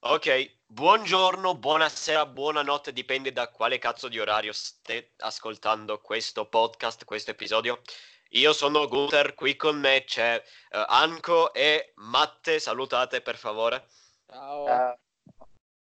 Ok, 0.00 0.58
buongiorno, 0.66 1.56
buonasera, 1.56 2.24
buonanotte, 2.26 2.92
dipende 2.92 3.32
da 3.32 3.48
quale 3.48 3.78
cazzo 3.78 4.06
di 4.06 4.20
orario 4.20 4.52
state 4.52 5.14
ascoltando 5.18 6.00
questo 6.00 6.46
podcast, 6.46 7.04
questo 7.04 7.32
episodio. 7.32 7.82
Io 8.30 8.52
sono 8.52 8.86
Gunther, 8.86 9.34
qui 9.34 9.56
con 9.56 9.76
me 9.76 10.04
c'è 10.04 10.40
uh, 10.70 10.84
Anco 10.86 11.52
e 11.52 11.94
Matte, 11.96 12.60
salutate 12.60 13.22
per 13.22 13.36
favore. 13.36 13.88
Ciao. 14.28 14.68
Eh, 14.68 14.98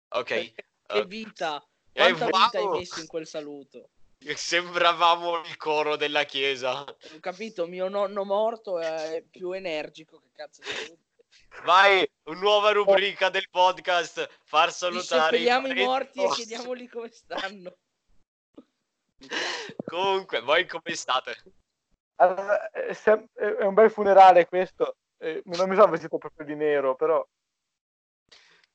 Ok. 0.10 0.26
che 0.26 0.56
uh, 0.88 1.06
vita! 1.06 1.64
eh, 1.92 2.14
Quanta 2.14 2.26
vita 2.26 2.58
hai 2.58 2.64
wow! 2.64 2.78
messo 2.80 3.00
in 3.00 3.08
quel 3.08 3.28
saluto? 3.28 3.90
Sembravamo 4.34 5.42
il 5.42 5.58
coro 5.58 5.96
della 5.96 6.24
chiesa. 6.24 6.82
Ho 6.82 7.20
capito, 7.20 7.68
mio 7.68 7.88
nonno 7.88 8.24
morto 8.26 8.80
è 8.80 9.24
più 9.30 9.52
energico. 9.52 10.20
Che 10.20 10.30
cazzo 10.34 10.64
di? 10.64 11.06
Vai, 11.64 12.10
una 12.26 12.40
nuova 12.40 12.72
rubrica 12.72 13.30
del 13.30 13.50
podcast, 13.50 14.28
far 14.44 14.72
salutare 14.72 15.38
i 15.38 15.84
morti 15.84 16.20
e 16.20 16.24
vostri. 16.24 16.46
chiediamoli 16.46 16.88
come 16.88 17.10
stanno. 17.10 17.78
Comunque, 19.86 20.42
voi 20.42 20.66
come 20.66 20.96
state? 20.96 21.36
allora, 22.18 22.70
è, 22.70 23.66
un 23.66 23.74
bel 23.74 23.92
funerale 23.92 24.48
questo. 24.48 24.98
Non 25.18 25.68
mi 25.68 25.76
sono 25.76 25.92
vestito 25.92 26.18
proprio 26.18 26.46
di 26.46 26.56
nero, 26.56 26.96
però 26.96 27.26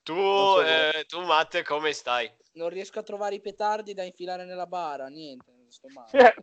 Tu, 0.03 0.13
so 0.13 0.61
eh, 0.61 1.05
tu 1.07 1.21
Matte, 1.21 1.63
come 1.63 1.93
stai? 1.93 2.29
Non 2.53 2.69
riesco 2.69 2.99
a 2.99 3.03
trovare 3.03 3.35
i 3.35 3.41
petardi 3.41 3.93
da 3.93 4.03
infilare 4.03 4.43
nella 4.43 4.67
bara, 4.67 5.07
niente, 5.07 5.51
non 5.55 5.71
sto 5.71 5.87
male. 5.87 6.35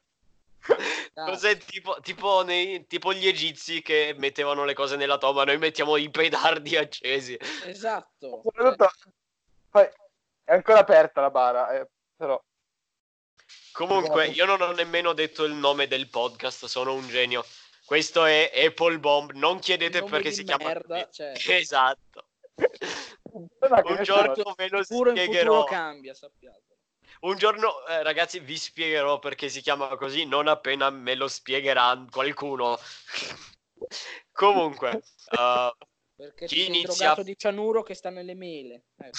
Cazzo. 0.60 1.30
Cos'è 1.30 1.56
tipo, 1.58 1.96
tipo, 2.02 2.42
nei, 2.42 2.86
tipo 2.86 3.12
gli 3.12 3.26
egizi 3.26 3.82
che 3.82 4.14
mettevano 4.18 4.64
le 4.64 4.74
cose 4.74 4.96
nella 4.96 5.18
tomba, 5.18 5.44
noi 5.44 5.58
mettiamo 5.58 5.96
i 5.96 6.10
pedardi 6.10 6.76
accesi. 6.76 7.36
Esatto. 7.64 8.42
soprattutto 8.42 8.90
poi 9.70 9.88
è 10.44 10.52
ancora 10.52 10.80
aperta 10.80 11.20
la 11.20 11.30
bara, 11.30 11.70
eh, 11.78 11.88
però 12.16 12.40
Comunque, 13.72 14.26
io 14.26 14.44
non 14.44 14.60
ho 14.60 14.72
nemmeno 14.72 15.12
detto 15.12 15.44
il 15.44 15.52
nome 15.54 15.86
del 15.86 16.08
podcast, 16.08 16.66
sono 16.66 16.92
un 16.92 17.08
genio. 17.08 17.44
Questo 17.84 18.24
è 18.24 18.50
Apple 18.54 18.98
Bomb, 18.98 19.32
non 19.32 19.58
chiedete 19.58 20.02
perché 20.02 20.30
si 20.30 20.44
chiama 20.44 20.66
merda, 20.66 21.06
così. 21.06 21.12
cioè. 21.12 21.32
Esatto. 21.58 22.26
Un 23.32 24.02
giorno 24.02 24.54
ve 24.56 24.68
lo 24.68 24.82
Sicuro 24.82 25.10
in 25.10 25.16
futuro 25.16 25.24
spiegherò. 25.24 25.64
cambia, 25.64 26.14
sappiate. 26.14 26.69
Un 27.20 27.36
giorno, 27.36 27.86
eh, 27.86 28.02
ragazzi, 28.02 28.40
vi 28.40 28.56
spiegherò 28.56 29.18
perché 29.18 29.48
si 29.48 29.60
chiama 29.60 29.96
così, 29.96 30.24
non 30.24 30.48
appena 30.48 30.90
me 30.90 31.14
lo 31.14 31.28
spiegherà 31.28 32.04
qualcuno. 32.10 32.78
Comunque, 34.32 35.02
uh, 35.32 35.70
Perché 36.20 36.44
Chi 36.44 36.66
inizia? 36.66 37.06
drogato 37.06 37.22
di 37.22 37.34
cianuro 37.34 37.82
che 37.82 37.94
sta 37.94 38.10
nelle 38.10 38.34
mele. 38.34 38.88
Ecco. 38.94 39.18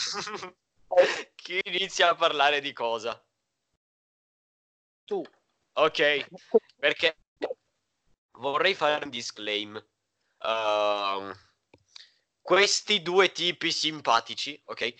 chi 1.33 1.59
inizia 1.63 2.11
a 2.11 2.15
parlare 2.15 2.61
di 2.61 2.71
cosa? 2.73 3.19
Tu. 5.03 5.23
Ok, 5.73 6.27
perché 6.77 7.17
vorrei 8.33 8.75
fare 8.75 9.03
un 9.03 9.09
disclaim. 9.09 9.83
Ehm, 10.43 11.35
questi 12.39 13.01
due 13.01 13.31
tipi 13.31 13.71
simpatici, 13.71 14.61
ok, 14.65 14.93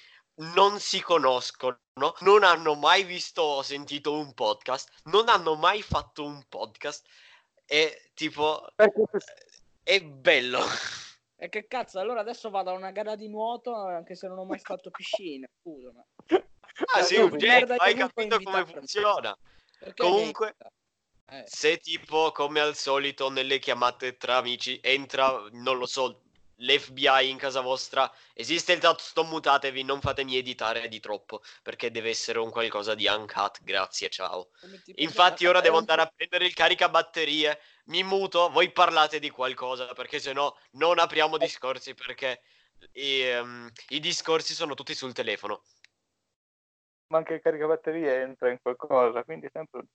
non 0.55 0.79
si 0.79 1.01
conoscono, 1.01 1.81
non 1.95 2.43
hanno 2.43 2.75
mai 2.75 3.03
visto 3.03 3.41
o 3.41 3.61
sentito 3.63 4.13
un 4.13 4.33
podcast, 4.33 4.89
non 5.05 5.27
hanno 5.29 5.55
mai 5.55 5.81
fatto 5.81 6.23
un 6.23 6.43
podcast 6.47 7.05
e 7.65 8.11
tipo 8.13 8.65
perché- 8.75 9.03
è 9.83 10.01
bello. 10.01 10.61
E 11.35 11.49
che 11.49 11.67
cazzo, 11.67 11.99
allora 11.99 12.21
adesso 12.21 12.49
vado 12.49 12.69
a 12.69 12.73
una 12.73 12.91
gara 12.91 13.15
di 13.15 13.27
nuoto 13.27 13.73
anche 13.75 14.15
se 14.15 14.27
non 14.27 14.37
ho 14.37 14.45
mai 14.45 14.59
fatto 14.63 14.89
piscina. 14.91 15.47
Scusa, 15.59 15.91
ma 15.93 16.05
Ah, 16.93 17.03
sì, 17.03 17.17
un 17.17 17.35
merda 17.37 17.75
hai 17.77 17.93
capito 17.95 18.39
come 18.41 18.65
funziona. 18.65 19.37
perché 19.79 20.01
Comunque- 20.01 20.55
Eh, 21.31 21.43
Se 21.47 21.77
tipo 21.77 22.31
come 22.33 22.59
al 22.59 22.75
solito 22.75 23.29
nelle 23.29 23.57
chiamate 23.59 24.17
tra 24.17 24.37
amici 24.37 24.79
entra, 24.83 25.45
non 25.51 25.77
lo 25.77 25.85
so, 25.85 26.23
l'FBI 26.61 27.29
in 27.29 27.37
casa 27.37 27.61
vostra, 27.61 28.11
esiste 28.33 28.73
il 28.73 28.79
tasto 28.79 29.23
mutatevi, 29.23 29.83
non 29.83 30.01
fatemi 30.01 30.37
editare 30.37 30.87
di 30.87 30.99
troppo, 30.99 31.41
perché 31.61 31.91
deve 31.91 32.09
essere 32.09 32.39
un 32.39 32.49
qualcosa 32.49 32.95
di 32.95 33.07
uncut, 33.07 33.63
grazie, 33.63 34.09
ciao. 34.09 34.49
Infatti 34.95 35.45
ora 35.45 35.61
devo 35.61 35.77
andare 35.77 36.01
a 36.01 36.11
prendere 36.13 36.45
il 36.45 36.53
caricabatterie, 36.53 37.59
mi 37.85 38.03
muto, 38.03 38.49
voi 38.49 38.71
parlate 38.71 39.19
di 39.19 39.29
qualcosa, 39.29 39.93
perché 39.93 40.19
se 40.19 40.33
no 40.33 40.57
non 40.71 40.99
apriamo 40.99 41.37
discorsi, 41.37 41.93
perché 41.93 42.41
i, 42.93 43.21
ehm, 43.21 43.71
i 43.89 43.99
discorsi 43.99 44.53
sono 44.53 44.73
tutti 44.73 44.93
sul 44.93 45.13
telefono. 45.13 45.63
ma 47.07 47.17
anche 47.17 47.33
il 47.33 47.41
caricabatterie 47.41 48.21
entra 48.21 48.49
in 48.49 48.57
qualcosa, 48.61 49.23
quindi 49.25 49.49
sempre 49.51 49.85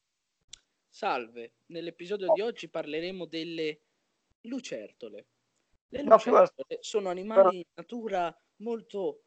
Salve, 0.96 1.52
nell'episodio 1.66 2.32
di 2.32 2.40
oggi 2.40 2.70
parleremo 2.70 3.26
delle 3.26 3.80
lucertole. 4.42 5.26
Le 5.92 6.02
No, 6.06 6.18
lucertole 6.18 6.78
sono 6.80 7.08
animali 7.08 7.56
in 7.56 7.62
natura 7.74 8.34
molto 8.62 9.24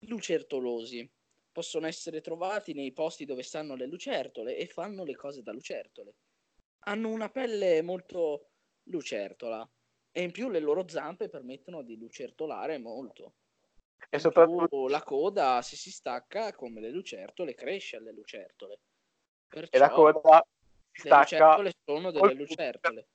lucertolosi. 0.00 1.10
Possono 1.50 1.86
essere 1.86 2.20
trovati 2.20 2.74
nei 2.74 2.92
posti 2.92 3.24
dove 3.24 3.42
stanno 3.42 3.74
le 3.76 3.86
lucertole 3.86 4.56
e 4.56 4.66
fanno 4.66 5.04
le 5.04 5.14
cose 5.16 5.42
da 5.42 5.52
lucertole. 5.52 6.16
Hanno 6.86 7.08
una 7.08 7.30
pelle 7.30 7.80
molto 7.82 8.50
lucertola 8.84 9.68
e 10.10 10.22
in 10.22 10.32
più 10.32 10.50
le 10.50 10.60
loro 10.60 10.86
zampe 10.88 11.28
permettono 11.28 11.82
di 11.82 11.96
lucertolare 11.96 12.78
molto. 12.78 13.34
e 14.10 14.18
soprattutto 14.18 14.88
la 14.88 15.02
coda, 15.02 15.60
se 15.62 15.76
si 15.76 15.90
stacca 15.90 16.52
come 16.54 16.80
le 16.80 16.90
lucertole, 16.90 17.54
cresce 17.54 17.96
alle 17.96 18.12
lucertole. 18.12 18.80
e 19.70 19.78
la 19.78 19.90
Perciò 19.90 19.90
coda 19.90 20.42
si 20.92 21.00
le 21.00 21.12
stacca 21.12 21.60
lucertole 21.60 21.72
sono 21.84 22.10
delle 22.10 22.34
lucertole. 22.34 23.08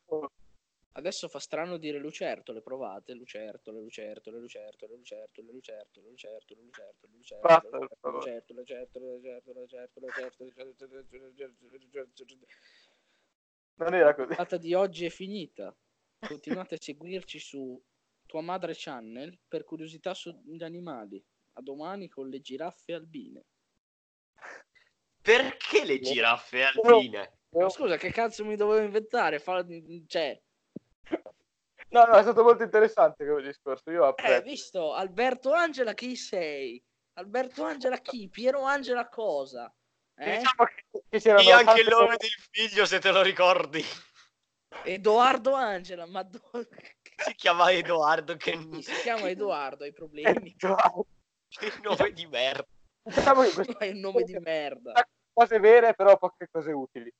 Adesso 0.94 1.30
fa 1.30 1.40
strano 1.40 1.78
dire 1.78 2.00
lucertole, 2.00 2.62
provate, 2.62 3.14
lucertole, 3.14 3.80
lucertole, 3.80 4.40
lucertole, 4.40 4.94
lucertole, 4.96 5.52
lucertole, 5.52 6.02
lucertole, 6.02 6.62
lucertole, 6.62 7.12
lucertole, 7.12 7.62
lucertole, 8.10 8.60
lucertole, 8.60 8.62
lucertole, 8.62 9.62
lucertole, 9.62 10.08
lucertole, 10.08 10.50
lucertole, 10.50 11.30
lucertole, 11.30 11.80
lucertole. 11.80 12.48
non 13.76 13.94
era 13.94 14.08
La 14.08 14.14
così. 14.14 14.28
puntata 14.28 14.58
di 14.58 14.74
oggi 14.74 15.06
è 15.06 15.10
finita. 15.10 15.76
Continuate 16.20 16.76
a 16.76 16.80
seguirci 16.80 17.40
su 17.40 17.82
Tua 18.26 18.42
Madre 18.42 18.74
Channel 18.76 19.40
per 19.48 19.64
curiosità 19.64 20.14
sugli 20.14 20.62
animali. 20.62 21.24
A 21.54 21.62
domani 21.62 22.10
con 22.10 22.30
le 22.30 22.42
giraffe 22.42 22.94
albine. 22.94 23.46
Perché 25.22 25.86
le 25.86 26.00
giraffe 26.00 26.64
alpine? 26.64 27.40
Ma 27.50 27.70
scusa, 27.70 27.98
che 27.98 28.12
cazzo 28.12 28.46
mi 28.46 28.56
dovevo 28.56 28.84
inventare? 28.84 29.40
Fa- 29.40 29.66
Cioè, 30.08 30.42
No, 31.92 32.06
no, 32.06 32.16
è 32.16 32.22
stato 32.22 32.42
molto 32.44 32.64
interessante 32.64 33.26
quel 33.26 33.44
discorso. 33.44 33.92
Io 33.92 34.04
Eh, 34.04 34.08
apprezzo. 34.08 34.42
visto, 34.44 34.94
Alberto 34.94 35.52
Angela 35.52 35.94
chi 35.94 36.16
sei? 36.16 36.82
Alberto 37.14 37.64
Angela 37.64 37.98
chi? 38.00 38.30
Piero 38.30 38.62
Angela 38.62 39.10
cosa? 39.10 39.74
Eh? 40.16 40.38
Diciamo 40.38 40.66
che, 40.66 41.20
che 41.20 41.30
E 41.30 41.52
anche 41.52 41.82
il 41.82 41.88
nome 41.88 42.16
cose- 42.16 42.18
del 42.18 42.48
figlio, 42.50 42.86
se 42.86 43.00
te 43.00 43.12
lo 43.12 43.22
ricordi. 43.22 43.84
Edoardo 44.86 45.54
Angela, 45.54 46.06
ma 46.06 46.24
do- 46.24 46.40
Si 47.18 47.36
chiama 47.36 47.72
Edoardo, 47.72 48.38
che 48.38 48.58
si 48.82 48.94
chiama 49.02 49.30
Edoardo? 49.30 49.84
Hai 49.84 49.92
problemi? 49.94 50.56
che 50.56 51.74
nome 51.84 52.12
di 52.14 52.26
merda. 52.26 52.66
Diciamo 53.04 53.42
che 53.44 53.52
queste 53.52 53.76
Hai 53.80 53.90
un 53.92 54.00
nome 54.00 54.24
di 54.24 54.38
merda. 54.40 54.94
cose 55.34 55.60
vere, 55.60 55.94
però 55.94 56.18
poche 56.18 56.48
cose 56.50 56.72
utili. 56.72 57.12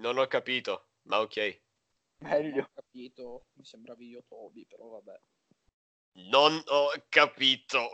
Non 0.00 0.18
ho 0.18 0.26
capito, 0.26 0.88
ma 1.08 1.20
ok. 1.20 1.62
Meglio. 2.24 2.62
Ho 2.62 2.70
capito, 2.74 3.46
mi 3.54 3.64
sembravi 3.64 4.08
io 4.08 4.24
Toby, 4.26 4.66
però 4.66 4.88
vabbè. 4.88 5.20
Non 6.16 6.62
ho 6.66 6.90
capito. 7.08 7.90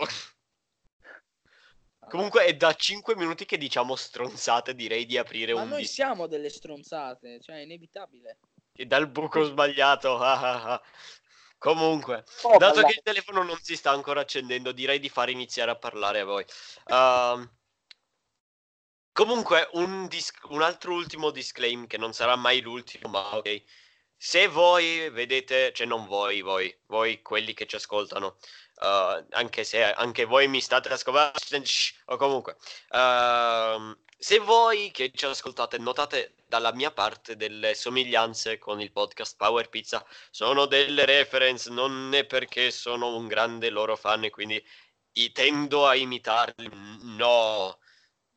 Comunque 2.08 2.44
è 2.44 2.56
da 2.56 2.75
5 2.75 3.14
minuti 3.14 3.44
che 3.44 3.56
diciamo 3.56 3.94
stronzate, 3.94 4.75
direi 4.75 5.06
di 5.06 5.16
aprire 5.16 5.52
Ma 5.55 5.62
un 5.62 5.69
noi 5.69 5.82
dis- 5.82 5.93
siamo 5.93 6.26
delle 6.26 6.49
stronzate, 6.49 7.40
cioè 7.40 7.56
è 7.56 7.60
inevitabile. 7.60 8.38
e 8.72 8.87
dal 8.87 9.08
buco 9.08 9.43
sbagliato. 9.44 10.16
ah, 10.19 10.40
ah, 10.40 10.72
ah. 10.72 10.82
Comunque, 11.58 12.25
Oh, 12.43 12.56
dato 12.56 12.76
balla- 12.76 12.87
che 12.87 12.94
il 12.94 13.02
telefono 13.02 13.43
non 13.43 13.58
si 13.60 13.76
sta 13.76 13.90
ancora 13.90 14.20
accendendo, 14.22 14.72
direi 14.72 14.99
di 14.99 15.10
far 15.10 15.28
iniziare 15.28 15.70
a 15.70 15.76
parlare 15.76 16.20
a 16.20 16.25
voi. 16.25 16.44
Ehm, 16.87 17.50
comunque, 19.12 19.69
un, 19.72 20.06
dis- 20.08 20.32
un 20.49 20.62
altro 20.62 20.94
ultimo 20.94 21.31
disclaim 21.31 21.87
che 21.87 21.99
non 21.99 22.12
sarà 22.14 22.34
mai 22.37 22.60
l'ultimo, 22.60 23.08
ma 23.10 23.37
ok. 23.37 23.62
Se 24.22 24.49
voi 24.49 25.08
vedete, 25.08 25.72
cioè 25.72 25.87
non 25.87 26.05
voi, 26.06 26.43
voi, 26.43 26.70
voi 26.88 27.22
quelli 27.22 27.55
che 27.55 27.64
ci 27.67 27.76
ascoltano, 27.76 28.37
eh, 28.82 29.25
anche 29.31 29.64
se 29.64 29.82
anche 29.82 30.26
voi 30.26 30.46
mi 30.46 30.61
state 30.61 30.90
ascoltando, 30.90 31.38
o 32.05 32.17
comunque, 32.19 32.56
ehm, 32.90 33.99
se 34.19 34.38
voi 34.38 34.90
che 34.90 35.11
ci 35.14 35.25
ascoltate 35.25 35.78
notate 35.78 36.34
dalla 36.46 36.70
mia 36.75 36.90
parte 36.90 37.34
delle 37.34 37.75
somiglianze 37.75 38.58
con 38.58 38.78
il 38.82 38.93
podcast 38.93 39.37
Power 39.38 39.70
Pizza 39.70 40.05
sono 40.31 40.67
delle 40.67 41.06
reference, 41.06 41.70
non 41.70 42.12
è 42.12 42.26
perché 42.26 42.70
sono 42.70 43.17
un 43.17 43.26
grande 43.26 43.70
loro 43.70 43.96
fan 43.96 44.25
e 44.25 44.31
quindi 44.31 44.62
tendo 45.32 45.87
a 45.87 45.94
imitarli. 45.94 46.69
No. 47.17 47.78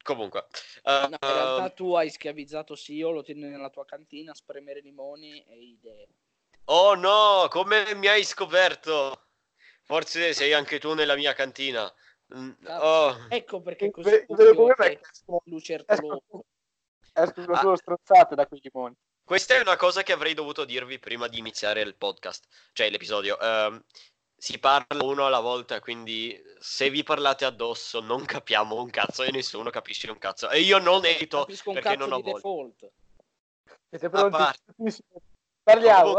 Comunque, 0.03 0.47
uh, 0.83 1.07
no, 1.07 1.07
in 1.09 1.17
realtà 1.21 1.69
tu 1.69 1.93
hai 1.93 2.09
schiavizzato 2.09 2.75
Sio, 2.75 3.11
lo 3.11 3.23
tieni 3.23 3.47
nella 3.47 3.69
tua 3.69 3.85
cantina 3.85 4.31
a 4.31 4.35
spremere 4.35 4.81
limoni 4.81 5.41
e 5.45 5.55
idee. 5.55 6.07
Oh 6.65 6.93
no, 6.95 7.47
come 7.49 7.95
mi 7.95 8.07
hai 8.07 8.25
scoperto? 8.25 9.27
Forse 9.83 10.33
sei 10.33 10.51
anche 10.51 10.77
tu 10.77 10.93
nella 10.93 11.15
mia 11.15 11.33
cantina. 11.33 11.91
Mm, 12.35 12.51
oh. 12.67 13.27
Ecco 13.29 13.61
perché 13.61 13.91
così 13.91 14.25
lucertoloso. 15.45 16.45
Escono 17.13 17.55
solo 17.55 17.75
strozzate 17.77 18.35
da 18.35 18.45
quei 18.45 18.59
limoni. 18.61 18.95
Questa 19.23 19.55
è 19.55 19.61
una 19.61 19.77
cosa 19.77 20.03
che 20.03 20.11
avrei 20.11 20.33
dovuto 20.33 20.65
dirvi 20.65 20.99
prima 20.99 21.29
di 21.29 21.37
iniziare 21.37 21.81
il 21.81 21.95
podcast, 21.95 22.45
cioè 22.73 22.89
l'episodio. 22.89 23.37
Uh, 23.39 23.81
si 24.43 24.59
parla 24.59 25.01
uno 25.05 25.25
alla 25.25 25.39
volta, 25.39 25.79
quindi 25.79 26.37
se 26.59 26.89
vi 26.89 27.01
parlate 27.01 27.45
addosso 27.45 28.01
non 28.01 28.25
capiamo 28.25 28.75
un 28.75 28.89
cazzo 28.89 29.23
e 29.23 29.31
nessuno 29.31 29.69
capisce 29.69 30.11
un 30.11 30.17
cazzo. 30.17 30.49
E 30.49 30.59
io 30.59 30.79
non 30.79 31.05
edito 31.05 31.47
perché 31.63 31.95
non 31.95 32.11
ho 32.11 32.19
voglia. 32.19 32.89
Siete 33.89 34.09
pronti? 34.09 34.37
Parliamo. 35.63 36.15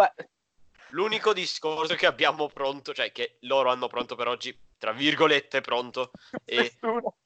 L'unico 0.93 1.35
discorso 1.35 1.97
che 1.97 2.07
abbiamo 2.07 2.49
pronto, 2.49 2.95
cioè 2.95 3.13
che 3.13 3.37
loro 3.41 3.71
hanno 3.71 3.89
pronto 3.89 4.15
per 4.17 4.29
oggi, 4.29 4.59
tra 4.79 4.93
virgolette 4.93 5.61
pronto, 5.61 6.11
è 6.47 6.67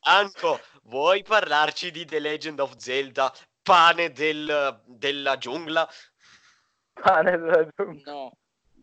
Anco, 0.01 0.59
vuoi 0.83 1.23
parlarci 1.23 1.93
di 1.93 2.07
The 2.07 2.19
Legend 2.19 2.59
of 2.59 2.75
Zelda, 2.77 3.33
pane 3.63 4.11
del, 4.11 4.83
della 4.85 5.39
giungla? 5.39 5.89
Pane 6.93 7.39
della 7.39 7.69
giungla. 7.77 8.13
No, 8.13 8.33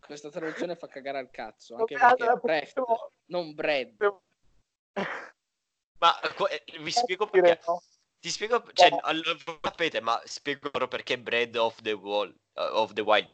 questa 0.06 0.30
traduzione 0.30 0.76
fa 0.76 0.88
cagare 0.88 1.18
al 1.18 1.30
cazzo, 1.30 1.76
anche 1.76 1.96
perché 1.96 2.38
Breath, 2.40 2.82
non 3.26 3.54
bread. 3.54 3.96
Ma 5.98 6.20
eh, 6.48 6.64
vi 6.80 6.90
spiego 6.90 7.28
perché. 7.28 7.60
Ti 8.18 8.30
spiego, 8.30 8.64
cioè, 8.72 8.88
allora, 9.02 9.36
sapete, 9.62 10.00
ma 10.00 10.20
spiego 10.24 10.70
perché 10.88 11.18
Bread 11.18 11.54
of 11.56 11.80
the, 11.82 11.92
wall, 11.92 12.34
uh, 12.54 12.60
of 12.60 12.92
the 12.92 13.02
Wild. 13.02 13.30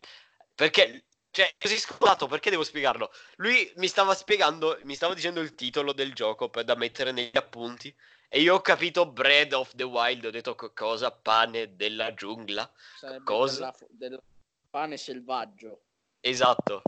Perché 0.54 1.04
cioè, 1.30 1.54
così 1.58 1.78
scontato, 1.78 2.26
perché 2.26 2.50
devo 2.50 2.62
spiegarlo? 2.62 3.10
Lui 3.36 3.72
mi 3.76 3.88
stava 3.88 4.14
spiegando, 4.14 4.78
mi 4.82 4.94
stava 4.94 5.14
dicendo 5.14 5.40
il 5.40 5.54
titolo 5.54 5.94
del 5.94 6.12
gioco 6.12 6.50
per, 6.50 6.64
da 6.64 6.74
mettere 6.74 7.10
negli 7.10 7.36
appunti. 7.36 7.94
E 8.28 8.40
io 8.40 8.54
ho 8.54 8.60
capito 8.60 9.10
Bread 9.10 9.52
of 9.52 9.74
the 9.74 9.82
Wild, 9.82 10.26
ho 10.26 10.30
detto 10.30 10.54
cosa? 10.54 11.10
Pane 11.10 11.74
della 11.74 12.12
giungla. 12.12 12.70
Sarebbe 12.98 13.24
cosa? 13.24 13.74
Del 13.88 14.22
pane 14.68 14.96
selvaggio. 14.96 15.84
Esatto. 16.24 16.82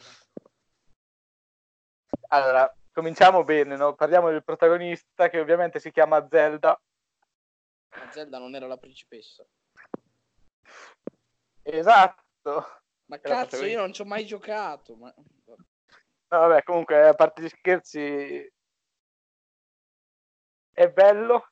Allora, 2.28 2.72
cominciamo 2.92 3.42
bene, 3.42 3.74
no? 3.76 3.94
Parliamo 3.94 4.30
del 4.30 4.44
protagonista 4.44 5.28
che 5.28 5.40
ovviamente 5.40 5.80
si 5.80 5.90
chiama 5.90 6.24
Zelda. 6.30 6.80
Ma 7.96 8.12
Zelda 8.12 8.38
non 8.38 8.54
era 8.54 8.68
la 8.68 8.76
principessa. 8.76 9.44
Esatto. 11.62 12.80
Ma 13.06 13.18
cazzo, 13.18 13.64
io 13.64 13.80
non 13.80 13.92
ci 13.92 14.02
ho 14.02 14.04
mai 14.04 14.24
giocato. 14.24 14.94
Ma... 14.94 15.12
No, 15.16 15.58
vabbè, 16.28 16.62
comunque, 16.62 17.08
a 17.08 17.14
parte 17.14 17.42
gli 17.42 17.48
scherzi, 17.48 18.52
è 20.72 20.88
bello. 20.90 21.48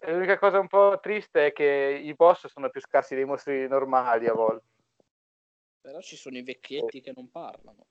L'unica 0.00 0.38
cosa 0.38 0.58
un 0.58 0.68
po' 0.68 0.98
triste 1.00 1.46
è 1.46 1.52
che 1.52 1.98
i 2.02 2.12
boss 2.14 2.46
sono 2.48 2.68
più 2.68 2.82
scarsi 2.82 3.14
dei 3.14 3.24
mostri 3.24 3.66
normali 3.66 4.26
a 4.26 4.34
volte. 4.34 4.74
Però 5.86 6.00
ci 6.00 6.16
sono 6.16 6.36
i 6.36 6.42
vecchietti 6.42 7.00
che 7.00 7.12
non 7.14 7.30
parlano. 7.30 7.86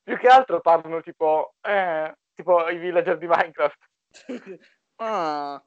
Più 0.00 0.16
che 0.16 0.28
altro 0.28 0.60
parlano 0.60 1.00
tipo, 1.00 1.56
eh, 1.60 2.16
tipo 2.36 2.68
i 2.68 2.78
villager 2.78 3.18
di 3.18 3.26
Minecraft. 3.26 3.78
ah. 5.02 5.60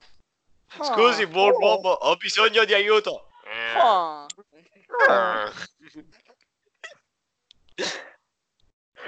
Scusi, 0.69 1.27
buon 1.27 1.51
oh. 1.51 1.59
uomo, 1.59 1.89
ho 1.89 2.15
bisogno 2.15 2.63
di 2.63 2.73
aiuto. 2.73 3.27
Ah. 3.75 4.25
Ah. 5.09 5.51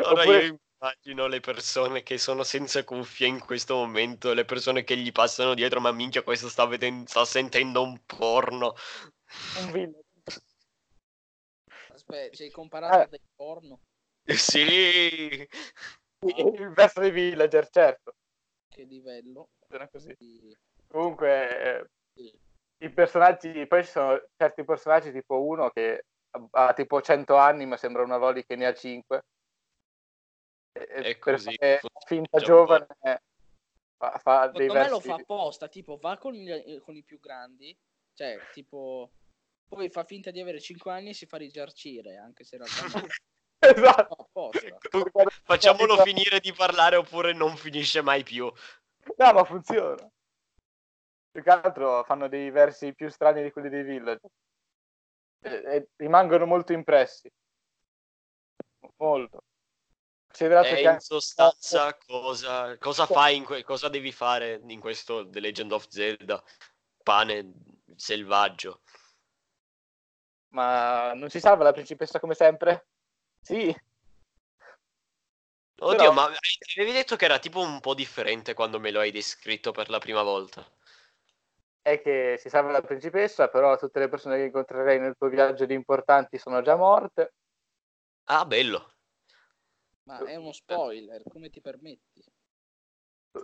Ora 0.01 0.21
Oppure... 0.23 0.43
io 0.43 0.59
immagino 0.77 1.27
le 1.27 1.39
persone 1.39 2.03
che 2.03 2.17
sono 2.17 2.43
senza 2.43 2.83
cuffie 2.83 3.27
in 3.27 3.39
questo 3.39 3.75
momento, 3.75 4.33
le 4.33 4.43
persone 4.43 4.83
che 4.83 4.97
gli 4.97 5.13
passano 5.13 5.53
dietro, 5.53 5.79
ma 5.79 5.93
minchia 5.93 6.21
questo 6.21 6.49
sta, 6.49 6.65
vedendo, 6.65 7.07
sta 7.07 7.23
sentendo 7.23 7.81
un 7.81 7.97
porno. 8.05 8.75
Un 9.59 9.71
video. 9.71 10.03
Aspetta, 12.11 12.35
sei 12.35 12.51
comparato 12.51 12.97
eh. 12.97 13.01
a 13.01 13.07
dei 13.07 13.21
porno? 13.35 13.79
Sì! 14.23 15.47
Il 16.21 16.71
verso 16.73 16.99
dei 16.99 17.11
villager, 17.11 17.69
certo. 17.69 18.13
Che 18.69 18.83
livello. 18.83 19.49
Era 19.67 19.87
così. 19.87 20.15
Sì. 20.17 20.55
Comunque, 20.87 21.79
eh, 21.79 21.89
sì 22.13 22.39
i 22.81 22.89
personaggi, 22.89 23.65
poi 23.67 23.83
ci 23.83 23.91
sono 23.91 24.21
certi 24.35 24.63
personaggi 24.63 25.11
tipo 25.11 25.41
uno 25.41 25.69
che 25.69 26.05
ha 26.51 26.73
tipo 26.73 27.01
100 27.01 27.35
anni 27.35 27.65
ma 27.65 27.77
sembra 27.77 28.03
una 28.03 28.17
Loli 28.17 28.45
che 28.45 28.55
ne 28.55 28.65
ha 28.65 28.73
5 28.73 29.25
è 30.71 31.17
così 31.19 31.55
finta 32.05 32.39
giovane 32.39 32.87
fa, 33.97 34.17
fa 34.17 34.47
dei 34.47 34.67
versi... 34.67 34.83
me 34.83 34.89
lo 34.89 34.99
fa 35.01 35.15
apposta 35.15 35.67
tipo 35.67 35.97
va 35.97 36.17
con, 36.17 36.33
gli, 36.33 36.79
con, 36.79 36.95
i 36.95 37.03
più 37.03 37.19
grandi 37.19 37.77
cioè 38.13 38.39
tipo 38.53 39.11
poi 39.71 39.89
fa 39.89 40.03
finta 40.03 40.31
di 40.31 40.41
avere 40.41 40.59
5 40.59 40.91
anni 40.91 41.09
e 41.09 41.13
si 41.13 41.25
fa 41.25 41.37
rigiarcire 41.37 42.17
anche 42.17 42.43
se 42.43 42.57
in 42.57 42.63
realtà 42.63 42.99
non... 42.99 43.07
esatto. 44.27 44.51
Facciamolo 45.43 45.97
finire 46.03 46.41
di 46.41 46.51
parlare 46.51 46.97
oppure 46.97 47.31
non 47.31 47.55
finisce 47.55 48.01
mai 48.01 48.23
più. 48.23 48.51
No 49.15 49.33
ma 49.33 49.43
funziona. 49.45 50.11
Più 51.31 51.41
che 51.41 51.49
altro 51.49 52.03
fanno 52.03 52.27
dei 52.27 52.49
versi 52.49 52.93
più 52.93 53.09
strani 53.09 53.41
di 53.41 53.51
quelli 53.51 53.69
dei 53.69 53.83
Village. 53.83 54.27
E, 55.39 55.49
e 55.49 55.89
rimangono 55.95 56.45
molto 56.45 56.73
impressi. 56.73 57.31
Molto. 58.97 59.43
Considerato 60.27 60.67
e 60.67 60.81
in 60.81 60.99
sostanza 60.99 61.97
cosa, 62.05 62.77
cosa 62.77 63.05
fai 63.05 63.37
in 63.37 63.45
que- 63.45 63.63
cosa 63.63 63.87
devi 63.87 64.11
fare 64.11 64.61
in 64.67 64.81
questo 64.81 65.29
The 65.29 65.39
Legend 65.39 65.71
of 65.71 65.87
Zelda? 65.87 66.43
Pane 67.03 67.53
selvaggio 67.95 68.81
ma 70.51 71.13
non 71.13 71.29
si 71.29 71.39
salva 71.39 71.63
la 71.63 71.73
principessa 71.73 72.19
come 72.19 72.33
sempre? 72.33 72.87
Sì. 73.41 73.75
Oddio, 75.79 75.97
Però... 75.97 76.11
ma 76.13 76.23
avevi 76.23 76.91
detto 76.91 77.15
che 77.15 77.25
era 77.25 77.39
tipo 77.39 77.59
un 77.59 77.79
po' 77.79 77.93
differente 77.93 78.53
quando 78.53 78.79
me 78.79 78.91
lo 78.91 78.99
hai 78.99 79.11
descritto 79.11 79.71
per 79.71 79.89
la 79.89 79.99
prima 79.99 80.21
volta 80.21 80.65
è 81.81 82.01
che 82.01 82.37
si 82.39 82.49
salva 82.49 82.71
la 82.71 82.81
principessa, 82.81 83.47
però 83.49 83.77
tutte 83.77 83.99
le 83.99 84.07
persone 84.07 84.37
che 84.37 84.43
incontrerai 84.43 84.99
nel 84.99 85.15
tuo 85.17 85.29
viaggio 85.29 85.65
di 85.65 85.73
importanti 85.73 86.37
sono 86.37 86.61
già 86.61 86.75
morte. 86.75 87.33
Ah, 88.25 88.45
bello. 88.45 88.93
Ma 90.03 90.23
è 90.23 90.35
uno 90.35 90.51
spoiler, 90.51 91.23
come 91.27 91.49
ti 91.49 91.59
permetti? 91.59 92.23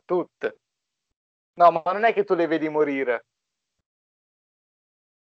Tutte. 0.05 0.59
No, 1.53 1.71
ma 1.71 1.81
non 1.91 2.03
è 2.03 2.13
che 2.13 2.23
tu 2.23 2.35
le 2.35 2.45
vedi 2.45 2.69
morire. 2.69 3.25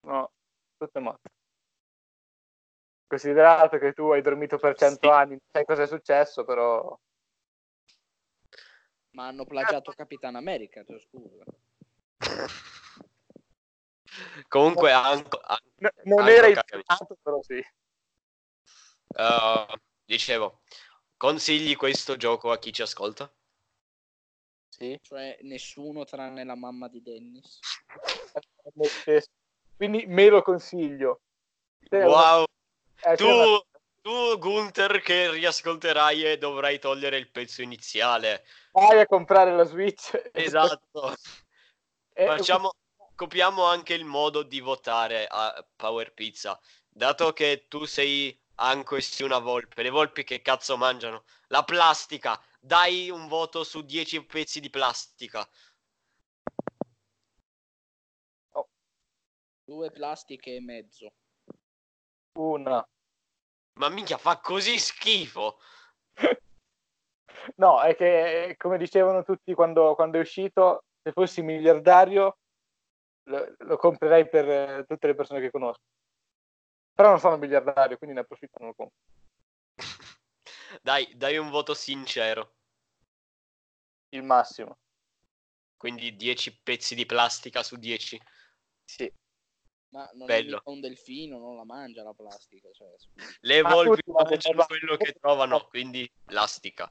No, 0.00 0.30
tutte 0.76 1.00
morte. 1.00 1.30
Considerato 3.06 3.78
che 3.78 3.92
tu 3.92 4.10
hai 4.10 4.20
dormito 4.20 4.58
per 4.58 4.76
cento 4.76 5.08
sì. 5.08 5.14
anni, 5.14 5.30
non 5.30 5.40
sai 5.50 5.64
cosa 5.64 5.82
è 5.82 5.86
successo, 5.86 6.44
però... 6.44 6.98
Ma 9.10 9.28
hanno 9.28 9.44
plagiato 9.44 9.92
Capitan 9.92 10.34
America, 10.34 10.84
cioè, 10.84 10.98
scusa. 11.00 11.44
Comunque, 14.48 14.92
anco, 14.92 15.40
anco, 15.40 16.02
non 16.04 16.28
era 16.28 16.46
ispirato, 16.48 17.16
però 17.22 17.40
sì. 17.42 17.62
Uh, 19.08 19.74
dicevo, 20.04 20.60
consigli 21.16 21.76
questo 21.76 22.16
gioco 22.16 22.50
a 22.50 22.58
chi 22.58 22.72
ci 22.72 22.82
ascolta? 22.82 23.30
Sì. 24.68 24.98
Cioè 25.00 25.38
nessuno 25.42 26.04
tranne 26.04 26.44
la 26.44 26.54
mamma 26.54 26.88
di 26.88 27.00
Dennis. 27.02 27.60
Quindi 29.76 30.06
me 30.06 30.28
lo 30.28 30.42
consiglio. 30.42 31.20
Wow. 31.90 32.44
Eh, 33.02 33.16
tu, 33.16 33.60
tu, 34.02 34.38
Gunther, 34.38 35.00
che 35.00 35.30
riascolterai 35.30 36.24
e 36.24 36.38
dovrai 36.38 36.78
togliere 36.78 37.18
il 37.18 37.30
pezzo 37.30 37.62
iniziale. 37.62 38.44
Vai 38.72 39.00
a 39.00 39.06
comprare 39.06 39.54
la 39.54 39.64
Switch. 39.64 40.30
Esatto. 40.32 41.14
Eh, 42.18 42.24
Facciamo 42.24 42.72
copiamo 43.16 43.64
anche 43.64 43.94
il 43.94 44.04
modo 44.04 44.42
di 44.42 44.60
votare 44.60 45.26
a 45.28 45.66
Power 45.74 46.12
Pizza. 46.12 46.60
Dato 46.88 47.32
che 47.32 47.66
tu 47.66 47.84
sei 47.84 48.38
anche 48.56 49.00
una 49.20 49.38
volpe, 49.38 49.82
le 49.82 49.90
volpi 49.90 50.22
che 50.22 50.42
cazzo 50.42 50.76
mangiano? 50.76 51.24
La 51.48 51.64
plastica, 51.64 52.40
dai 52.60 53.10
un 53.10 53.26
voto 53.26 53.64
su 53.64 53.82
10 53.82 54.24
pezzi 54.24 54.60
di 54.60 54.70
plastica. 54.70 55.48
Oh. 58.52 58.68
Due 59.64 59.90
plastiche 59.90 60.54
e 60.54 60.60
mezzo. 60.60 61.12
Una. 62.36 62.86
Ma 63.78 63.88
minchia, 63.88 64.18
fa 64.18 64.38
così 64.40 64.78
schifo. 64.78 65.58
No, 67.56 67.80
è 67.80 67.94
che 67.94 68.56
come 68.58 68.76
dicevano 68.76 69.22
tutti 69.22 69.54
quando, 69.54 69.94
quando 69.94 70.18
è 70.18 70.20
uscito, 70.20 70.86
se 71.00 71.12
fossi 71.12 71.42
miliardario 71.42 72.38
lo, 73.28 73.54
lo 73.58 73.76
comprerei 73.76 74.28
per 74.28 74.48
eh, 74.48 74.84
tutte 74.84 75.06
le 75.06 75.14
persone 75.14 75.40
che 75.40 75.52
conosco. 75.52 75.82
Però 76.92 77.10
non 77.10 77.20
sono 77.20 77.36
miliardario, 77.36 77.98
quindi 77.98 78.16
ne 78.16 78.22
approfitto 78.22 78.58
e 78.58 78.64
non 78.64 78.68
lo 78.68 78.74
compro. 78.74 78.96
Dai, 80.82 81.08
dai 81.14 81.36
un 81.36 81.50
voto 81.50 81.72
sincero. 81.74 82.54
Il 84.08 84.24
massimo. 84.24 84.78
Quindi 85.76 86.16
10 86.16 86.60
pezzi 86.62 86.94
di 86.94 87.06
plastica 87.06 87.62
su 87.62 87.76
10. 87.76 88.20
Sì. 88.84 89.12
Ma 89.88 90.08
non 90.14 90.26
Bello. 90.26 90.58
è 90.58 90.68
un 90.68 90.80
delfino, 90.80 91.38
non 91.38 91.56
la 91.56 91.64
mangia 91.64 92.02
la 92.02 92.12
plastica. 92.12 92.68
Cioè. 92.72 92.88
Le 93.40 93.62
volpi 93.62 94.02
vanno 94.06 94.28
mangiano 94.30 94.64
quello 94.66 94.96
che 94.96 95.12
trovano, 95.12 95.66
quindi 95.66 96.10
plastica. 96.24 96.90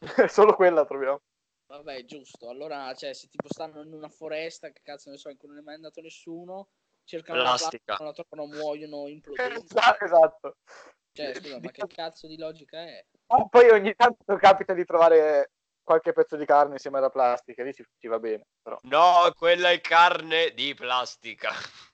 Solo 0.28 0.54
quella 0.54 0.84
troviamo. 0.84 1.20
Vabbè, 1.66 2.04
giusto. 2.04 2.48
Allora, 2.48 2.94
cioè, 2.94 3.12
se 3.12 3.28
tipo 3.28 3.48
stanno 3.48 3.82
in 3.82 3.92
una 3.92 4.08
foresta, 4.08 4.70
che 4.70 4.80
cazzo 4.82 5.10
ne 5.10 5.18
so, 5.18 5.28
in 5.28 5.36
cui 5.36 5.48
non 5.48 5.58
è 5.58 5.60
mai 5.60 5.74
andato 5.74 6.00
nessuno, 6.00 6.70
cercano 7.04 7.38
la 7.38 7.44
Plastica. 7.44 7.82
plastica, 7.84 8.04
non 8.04 8.06
la 8.06 8.24
trovano, 8.24 8.56
muoiono, 8.56 9.08
implodendo. 9.08 9.64
Esatto. 10.00 10.56
Cioè, 11.12 11.34
scusa, 11.34 11.58
ma 11.60 11.70
che 11.70 11.86
cazzo 11.88 12.26
di 12.26 12.38
logica 12.38 12.78
è? 12.78 13.04
Ah, 13.26 13.46
Poi 13.48 13.68
ogni 13.70 13.94
tanto 13.94 14.36
capita 14.36 14.72
di 14.72 14.84
trovare 14.84 15.50
qualche 15.82 16.12
pezzo 16.12 16.36
di 16.36 16.44
carne 16.44 16.74
insieme 16.74 16.98
alla 16.98 17.10
plastica, 17.10 17.62
lì 17.64 17.72
ci, 17.72 17.84
ci 17.98 18.06
va 18.08 18.18
bene. 18.18 18.46
Però. 18.62 18.78
No, 18.82 19.30
quella 19.34 19.70
è 19.70 19.80
carne 19.80 20.52
di 20.54 20.74
plastica. 20.74 21.50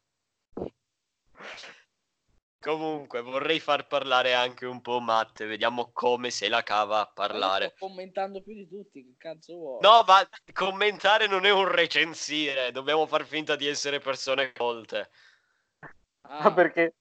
Comunque, 2.61 3.21
vorrei 3.21 3.61
far 3.61 3.87
parlare 3.87 4.33
anche 4.33 4.65
un 4.65 4.81
po' 4.81 4.99
Matte, 4.99 5.45
vediamo 5.45 5.91
come 5.93 6.31
se 6.31 6.49
la 6.49 6.63
cava 6.63 7.01
a 7.01 7.07
parlare. 7.07 7.75
Sto 7.77 7.87
commentando 7.87 8.43
più 8.43 8.55
di 8.55 8.67
tutti, 8.67 9.05
che 9.05 9.15
cazzo 9.19 9.55
vuoi? 9.55 9.83
No, 9.83 10.03
ma 10.07 10.27
commentare 10.55 11.27
non 11.27 11.45
è 11.45 11.51
un 11.51 11.69
recensire, 11.69 12.73
dobbiamo 12.73 13.07
far 13.07 13.27
finta 13.27 13.55
di 13.55 13.67
essere 13.67 13.99
persone 13.99 14.53
colte, 14.53 15.11
Ah, 16.23 16.45
Ma 16.45 16.55
perché? 16.55 16.95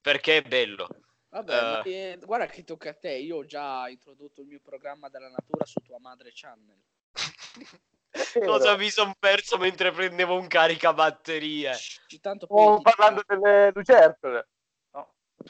perché 0.00 0.36
è 0.36 0.42
bello. 0.42 0.86
vabbè, 1.30 1.62
ma, 1.72 1.82
eh, 1.82 2.18
guarda 2.22 2.46
che 2.46 2.62
tocca 2.62 2.90
a 2.90 2.94
te. 2.94 3.14
Io 3.16 3.38
ho 3.38 3.44
già 3.44 3.88
introdotto 3.88 4.42
il 4.42 4.46
mio 4.46 4.60
programma 4.62 5.08
della 5.08 5.28
natura 5.28 5.64
su 5.64 5.80
tua 5.82 5.98
madre 5.98 6.30
channel. 6.32 6.76
Cosa 8.44 8.76
mi 8.76 8.90
son 8.90 9.14
perso 9.18 9.58
mentre 9.58 9.90
prendevo 9.90 10.36
un 10.36 10.46
caricabatterie? 10.46 11.72
Tanto 12.20 12.46
Sto 12.46 12.54
poi 12.54 12.80
parlando 12.80 13.22
delle 13.26 13.72
lucertole. 13.74 14.48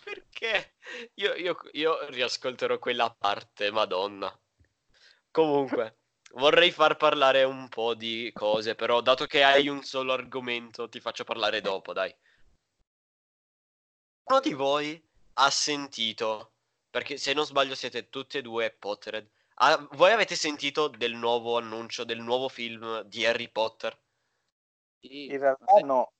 Perché? 0.02 0.74
Io, 1.14 1.34
io- 1.34 1.56
io 1.72 2.06
riascolterò 2.08 2.78
quella 2.78 3.14
parte, 3.16 3.70
madonna. 3.70 4.36
Comunque, 5.30 5.98
vorrei 6.34 6.70
far 6.72 6.96
parlare 6.96 7.44
un 7.44 7.68
po' 7.68 7.94
di 7.94 8.30
cose, 8.32 8.74
però 8.74 9.00
dato 9.00 9.26
che 9.26 9.44
hai 9.44 9.68
un 9.68 9.82
solo 9.82 10.12
argomento, 10.12 10.88
ti 10.88 11.00
faccio 11.00 11.24
parlare 11.24 11.60
dopo, 11.60 11.92
dai. 11.92 12.14
Uno 14.24 14.40
di 14.40 14.52
voi 14.52 15.02
ha 15.34 15.50
sentito, 15.50 16.54
perché 16.90 17.16
se 17.18 17.32
non 17.34 17.44
sbaglio 17.44 17.74
siete 17.74 18.08
tutti 18.08 18.38
e 18.38 18.42
due 18.42 18.70
Pottered. 18.70 19.30
Ah, 19.56 19.86
voi 19.92 20.12
avete 20.12 20.34
sentito 20.34 20.88
del 20.88 21.14
nuovo 21.14 21.56
annuncio, 21.56 22.04
del 22.04 22.20
nuovo 22.20 22.48
film 22.48 23.02
di 23.02 23.24
Harry 23.24 23.48
Potter? 23.50 23.96
sì, 25.00 25.26
In 25.26 25.38
realtà 25.38 25.78
no. 25.80 26.12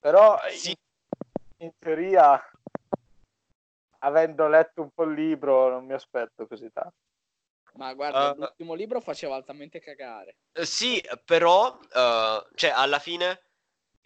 Però 0.00 0.38
Sì. 0.50 0.70
in, 0.70 1.66
in 1.66 1.72
teoria, 1.78 2.42
avendo 4.00 4.48
letto 4.48 4.82
un 4.82 4.90
po' 4.90 5.04
il 5.04 5.14
libro, 5.14 5.70
non 5.70 5.86
mi 5.86 5.92
aspetto 5.92 6.46
così 6.46 6.70
tanto. 6.72 6.94
Ma 7.76 7.92
guarda, 7.94 8.30
Uh, 8.30 8.36
l'ultimo 8.36 8.74
libro 8.74 9.00
faceva 9.00 9.34
altamente 9.34 9.80
cagare. 9.80 10.36
Eh, 10.52 10.64
Sì, 10.64 11.02
però, 11.24 11.78
eh, 11.92 12.46
cioè, 12.54 12.70
alla 12.70 12.98
fine 12.98 13.40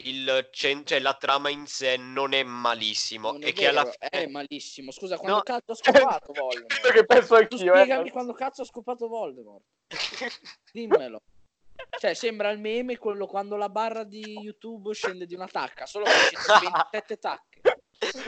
il 0.02 0.48
cen- 0.52 0.84
cioè, 0.84 1.00
la 1.00 1.14
trama 1.14 1.48
in 1.48 1.66
sé 1.66 1.96
non 1.96 2.32
è 2.32 2.42
malissimo. 2.42 3.32
Non 3.32 3.42
e 3.42 3.48
è 3.48 3.52
che 3.52 3.68
alla 3.68 3.84
fine... 3.84 4.08
è 4.10 4.26
malissimo. 4.26 4.90
Scusa, 4.92 5.16
quando 5.16 5.36
No. 5.36 5.42
cazzo 5.42 5.72
ha 5.72 5.74
scopato 6.20 6.32
Voldemort? 6.32 6.92
Che 6.92 7.04
penso 7.04 7.26
Tu 7.28 7.34
anch'io. 7.34 7.72
eh. 7.74 7.76
spiegami 7.78 8.10
quando 8.10 8.32
cazzo 8.32 8.62
ha 8.62 8.64
scopato 8.64 9.08
Voldemort. 9.08 9.64
Dimmelo. 10.72 11.22
Cioè, 11.98 12.14
sembra 12.14 12.50
il 12.50 12.58
meme 12.58 12.96
quello 12.98 13.26
quando 13.26 13.56
la 13.56 13.68
barra 13.68 14.04
di 14.04 14.38
YouTube 14.40 14.92
scende 14.94 15.26
di 15.26 15.34
una 15.34 15.46
tacca, 15.46 15.86
solo 15.86 16.04
che 16.04 16.10
ci 16.30 16.36
sono 16.36 16.60
27 16.60 17.18
tacche. 17.18 17.60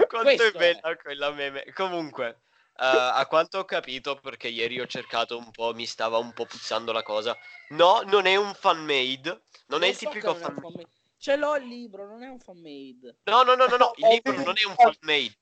Quanto 0.06 0.18
Questo 0.22 0.42
è 0.44 0.52
è. 0.52 0.58
bella 0.58 0.96
quella 0.96 1.30
meme. 1.30 1.64
Comunque, 1.74 2.28
eh, 2.76 2.86
a 2.86 3.26
quanto 3.26 3.58
ho 3.58 3.64
capito, 3.64 4.16
perché 4.20 4.48
ieri 4.48 4.80
ho 4.80 4.86
cercato 4.86 5.36
un 5.36 5.50
po', 5.50 5.72
mi 5.74 5.86
stava 5.86 6.18
un 6.18 6.32
po' 6.32 6.46
puzzando 6.46 6.92
la 6.92 7.02
cosa. 7.02 7.36
No, 7.70 8.02
non 8.06 8.26
è 8.26 8.36
un 8.36 8.54
fan 8.54 8.84
made. 8.84 9.42
Non 9.66 9.82
è 9.82 9.86
Lo 9.86 9.90
il 9.92 9.96
so 9.96 10.08
tipico 10.08 10.32
non 10.32 10.36
è 10.36 10.40
fan 10.44 10.54
made. 10.60 10.86
Ce 11.20 11.36
l'ho 11.36 11.54
il 11.56 11.68
libro, 11.68 12.04
non 12.04 12.24
è 12.24 12.28
un 12.28 12.40
fan 12.40 12.58
made. 12.58 13.16
No, 13.26 13.42
no, 13.44 13.54
no, 13.56 13.66
no, 13.68 13.76
no, 13.78 13.92
il 13.96 14.08
libro 14.08 14.32
non 14.42 14.56
è 14.58 14.64
un 14.64 14.76
fan 14.76 14.96
made. 15.02 15.34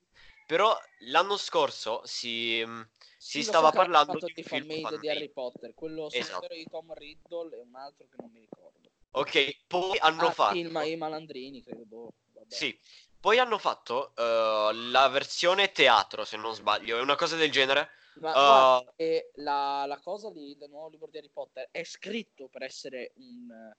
Però 0.47 0.77
l'anno 1.11 1.37
scorso 1.37 2.03
si, 2.07 2.63
mm, 2.65 2.83
si 3.25 3.43
Sì, 3.43 3.43
stava 3.43 3.73
so 3.73 3.73
parlando 3.73 4.21
di 4.21 4.33
un 4.35 4.35
dei 4.35 4.43
fan 4.45 4.65
film 4.67 4.67
made 4.67 4.99
di. 5.07 5.09
Harry 5.09 5.31
Potter, 5.31 5.73
quello 5.75 6.09
Esatto. 6.11 6.49
di 6.49 6.67
Tom 6.69 6.93
Riddle 6.95 7.55
e 7.57 7.61
un 7.61 7.75
altro 7.77 8.07
che 8.09 8.17
non 8.19 8.31
mi 8.33 8.41
ricordo. 8.41 8.91
Ok, 9.13 9.65
poi 9.67 9.99
hanno 9.99 10.31
Ah, 10.31 10.33
fatto... 10.33 10.61
il 10.61 10.71
Ma- 10.71 10.85
i 10.85 10.97
malandrini, 10.97 11.63
credo. 11.63 11.85
boh, 11.87 12.13
vabbè. 12.35 12.61
Sì, 12.61 12.79
poi 13.21 13.39
hanno 13.39 13.59
fatto 13.59 14.15
eh, 14.17 14.71
la 14.91 15.09
versione 15.09 15.71
teatro, 15.73 16.25
se 16.25 16.37
non 16.37 16.55
sbaglio, 16.55 16.99
è 16.99 17.01
una 17.01 17.17
cosa 17.17 17.37
del 17.37 17.51
genere. 17.51 17.91
Ma 18.21 18.35
Uh, 18.35 18.41
guarda, 18.41 18.93
e 18.97 19.31
la, 19.37 19.85
la 19.87 19.99
cosa 20.01 20.31
di- 20.31 20.57
del 20.57 20.69
nuovo 20.71 20.89
libro 20.89 21.07
di 21.09 21.19
Harry 21.19 21.31
Potter 21.31 21.69
è 21.71 21.85
scritto 21.85 22.49
per 22.49 22.63
essere 22.65 23.13
un- 23.17 23.73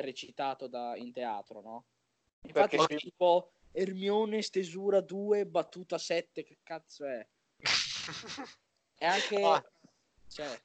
recitato 0.00 0.66
da- 0.66 0.96
in 0.96 1.12
teatro, 1.12 1.60
no? 1.60 1.84
Infatti 2.42 2.76
Perché 2.76 2.96
tipo 2.96 3.50
Ermione 3.72 4.42
stesura 4.42 5.00
2 5.00 5.46
battuta 5.46 5.98
7, 5.98 6.44
che 6.44 6.58
cazzo 6.62 7.04
è? 7.04 7.26
E 8.98 9.04
anche... 9.04 9.42
Ah. 9.42 9.62
Cioè, 10.28 10.58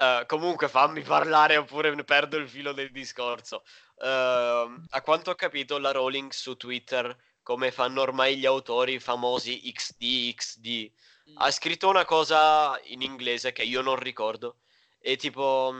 Eh, 0.00 0.24
comunque 0.26 0.68
fammi 0.68 1.02
parlare 1.02 1.56
oppure 1.56 1.92
perdo 2.04 2.36
il 2.36 2.48
filo 2.48 2.72
del 2.72 2.90
discorso. 2.92 3.64
Ehm, 4.00 4.84
a 4.90 5.02
quanto 5.02 5.30
ho 5.30 5.34
capito, 5.34 5.78
la 5.78 5.90
Rowling 5.90 6.30
su 6.30 6.56
Twitter, 6.56 7.16
come 7.42 7.70
fanno 7.72 8.00
ormai 8.00 8.36
gli 8.36 8.46
autori 8.46 9.00
famosi 9.00 9.60
XD, 9.72 10.34
XD, 10.34 10.92
ha 11.34 11.50
scritto 11.50 11.88
una 11.88 12.04
cosa 12.04 12.78
in 12.84 13.02
inglese 13.02 13.52
che 13.52 13.62
io 13.62 13.80
non 13.80 13.96
ricordo. 13.96 14.58
E 15.00 15.16
tipo, 15.16 15.74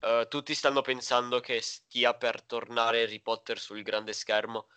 eh, 0.00 0.26
tutti 0.28 0.54
stanno 0.54 0.80
pensando 0.80 1.40
che 1.40 1.60
stia 1.60 2.14
per 2.14 2.42
tornare 2.42 3.02
Harry 3.02 3.20
Potter 3.20 3.58
sul 3.58 3.82
grande 3.82 4.12
schermo. 4.12 4.68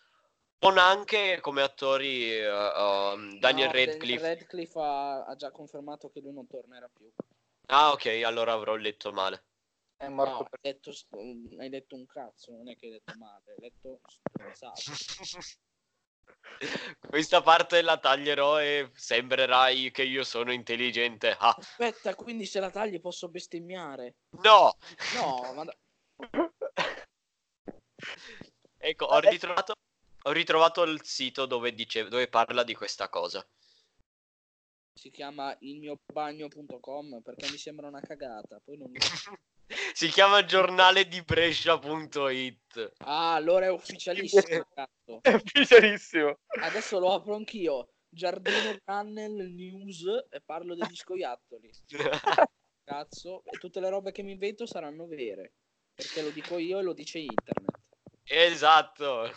Con 0.60 0.77
anche 0.77 1.39
come 1.42 1.62
attori 1.62 2.32
eh, 2.32 2.50
um, 2.50 3.38
Daniel 3.39 3.68
no, 3.68 3.74
Radcliffe. 3.74 4.27
Radcliffe 4.27 4.80
ha, 4.80 5.25
ha 5.25 5.36
già 5.36 5.51
confermato 5.51 6.10
che 6.10 6.22
lui 6.22 6.34
non 6.34 6.48
tornerà 6.48 6.89
più. 6.89 7.12
Ah, 7.68 7.92
ok, 7.92 8.22
allora 8.25 8.53
avrò 8.53 8.75
letto 8.75 9.12
male. 9.12 9.44
È 9.98 10.08
morto 10.08 10.32
No, 10.32 10.48
per... 10.50 10.60
hai 10.62 10.72
detto, 10.74 10.92
hai 11.60 11.70
detto 11.70 11.96
un 11.96 12.06
cazzo, 12.06 12.51
non 12.51 12.70
è 12.70 12.75
che 12.75 12.86
hai 12.88 12.92
detto 12.94 13.13
male, 13.18 13.51
hai 13.51 13.70
detto 13.70 14.01
stronzate. 14.06 14.82
Questa 17.10 17.42
parte 17.42 17.82
la 17.82 17.98
taglierò 17.98 18.62
e 18.62 18.89
sembrerai 18.94 19.92
che 19.92 20.03
io 20.03 20.24
sono 20.24 20.51
intelligente. 20.51 21.36
Ah, 21.38 21.56
Aspetta, 21.58 22.15
quindi 22.15 22.46
se 22.46 22.60
la 22.60 22.70
tagli 22.72 23.00
posso 23.00 23.30
bestemmiare? 23.30 24.15
no! 24.42 24.75
No, 25.15 25.53
ma 25.53 25.65
Ecco, 28.77 29.06
ho 29.06 29.20
ritrovato, 29.20 29.74
ho 30.24 30.32
ritrovato 30.32 30.84
il 30.84 31.01
sito 31.03 31.46
dove, 31.46 31.74
dice, 31.74 32.08
dove 32.08 32.27
parla 32.27 32.63
di 32.63 32.74
questa 32.74 33.08
cosa. 33.10 33.46
si 34.94 35.10
chiama 35.10 35.56
ilmiobagno.com 35.60 37.22
perché 37.22 37.50
mi 37.50 37.58
sembra 37.58 37.88
una 37.88 38.01
cagata. 38.01 38.60
Poi 38.63 38.77
non... 38.77 38.92
Si 39.93 40.08
chiama 40.10 40.43
giornale 40.46 41.08
di 41.08 41.22
Brescia.it. 41.22 42.93
Ah, 43.00 43.36
allora 43.36 43.65
è 43.65 43.72
ufficialissimo, 43.72 44.67
cazzo. 44.74 45.20
È 45.22 45.34
ufficialissimo. 45.34 46.38
Adesso 46.62 47.00
lo 47.00 47.13
apro 47.13 47.36
anch'io. 47.36 47.89
Giardino 48.10 48.77
Channel 48.86 49.51
News 49.51 50.03
e 50.29 50.41
parlo 50.41 50.75
degli 50.75 50.96
scoiattoli. 50.96 51.72
Cazzo, 52.86 53.43
e 53.46 53.58
tutte 53.58 53.79
le 53.79 53.89
robe 53.89 54.12
che 54.12 54.24
mi 54.24 54.34
invento 54.34 54.65
saranno 54.65 55.08
vere. 55.08 55.53
Perché 55.96 56.22
lo 56.22 56.29
dico 56.29 56.58
io 56.58 56.79
e 56.79 56.84
lo 56.84 56.93
dice 56.93 57.20
internet. 57.20 57.79
esatto. 58.24 59.32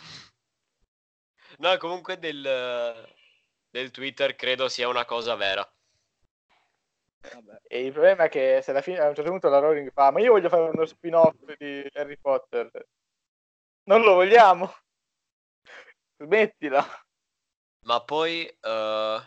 No, 1.59 1.77
comunque 1.77 2.19
del, 2.19 3.07
del 3.69 3.91
Twitter 3.91 4.35
credo 4.35 4.67
sia 4.67 4.87
una 4.87 5.05
cosa 5.05 5.35
vera. 5.35 5.67
Vabbè. 7.33 7.61
E 7.67 7.85
il 7.85 7.91
problema 7.91 8.25
è 8.25 8.29
che 8.29 8.61
se 8.61 8.71
alla 8.71 8.81
fine 8.81 8.99
a 8.99 9.07
un 9.07 9.15
certo 9.15 9.29
punto 9.29 9.49
la 9.49 9.59
Rowling 9.59 9.91
fa 9.91 10.11
ma 10.11 10.19
io 10.19 10.31
voglio 10.31 10.49
fare 10.49 10.69
uno 10.69 10.85
spin-off 10.85 11.35
di 11.57 11.87
Harry 11.93 12.17
Potter 12.17 12.69
Non 13.83 14.01
lo 14.01 14.13
vogliamo. 14.13 14.73
Smettila. 16.17 16.85
Ma 17.85 18.01
poi 18.03 18.45
eh, 18.45 19.21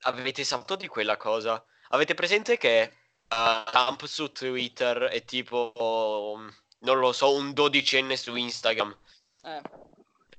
avete 0.00 0.44
saputo 0.44 0.76
di 0.76 0.88
quella 0.88 1.16
cosa? 1.16 1.64
Avete 1.90 2.14
presente 2.14 2.56
che 2.58 2.80
eh, 2.82 3.62
Trump 3.70 4.04
su 4.04 4.30
Twitter 4.32 5.04
è 5.04 5.24
tipo, 5.24 5.72
um, 6.36 6.50
non 6.80 6.98
lo 6.98 7.12
so, 7.12 7.34
un 7.34 7.52
dodicenne 7.52 8.16
su 8.16 8.34
Instagram? 8.34 8.96
Eh, 9.42 9.62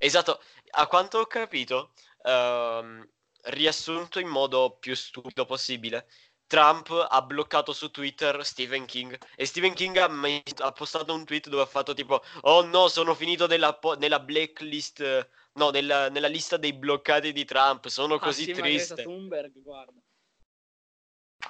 Esatto, 0.01 0.41
a 0.71 0.87
quanto 0.87 1.19
ho 1.19 1.25
capito, 1.25 1.91
ehm, 2.23 3.05
riassunto 3.43 4.19
in 4.19 4.27
modo 4.27 4.77
più 4.79 4.95
stupido 4.95 5.45
possibile, 5.45 6.07
Trump 6.47 6.89
ha 6.89 7.21
bloccato 7.21 7.73
su 7.73 7.91
Twitter 7.91 8.43
Stephen 8.43 8.85
King 8.85 9.15
e 9.35 9.45
Stephen 9.45 9.73
King 9.75 9.97
ha, 9.97 10.07
met- 10.07 10.61
ha 10.61 10.71
postato 10.71 11.13
un 11.13 11.23
tweet 11.23 11.47
dove 11.47 11.61
ha 11.61 11.67
fatto 11.67 11.93
tipo 11.93 12.23
Oh 12.41 12.63
no, 12.63 12.87
sono 12.87 13.13
finito 13.13 13.45
nella, 13.45 13.75
po- 13.75 13.95
nella 13.95 14.19
blacklist, 14.19 15.29
no, 15.53 15.69
nella, 15.69 16.09
nella 16.09 16.27
lista 16.27 16.57
dei 16.57 16.73
bloccati 16.73 17.31
di 17.33 17.45
Trump, 17.45 17.87
sono 17.87 18.17
così 18.17 18.49
assieme 18.49 18.61
a 18.61 18.63
Greta 18.63 18.95
triste. 18.95 19.03
Thunberg, 19.03 19.61
guarda. 19.61 19.99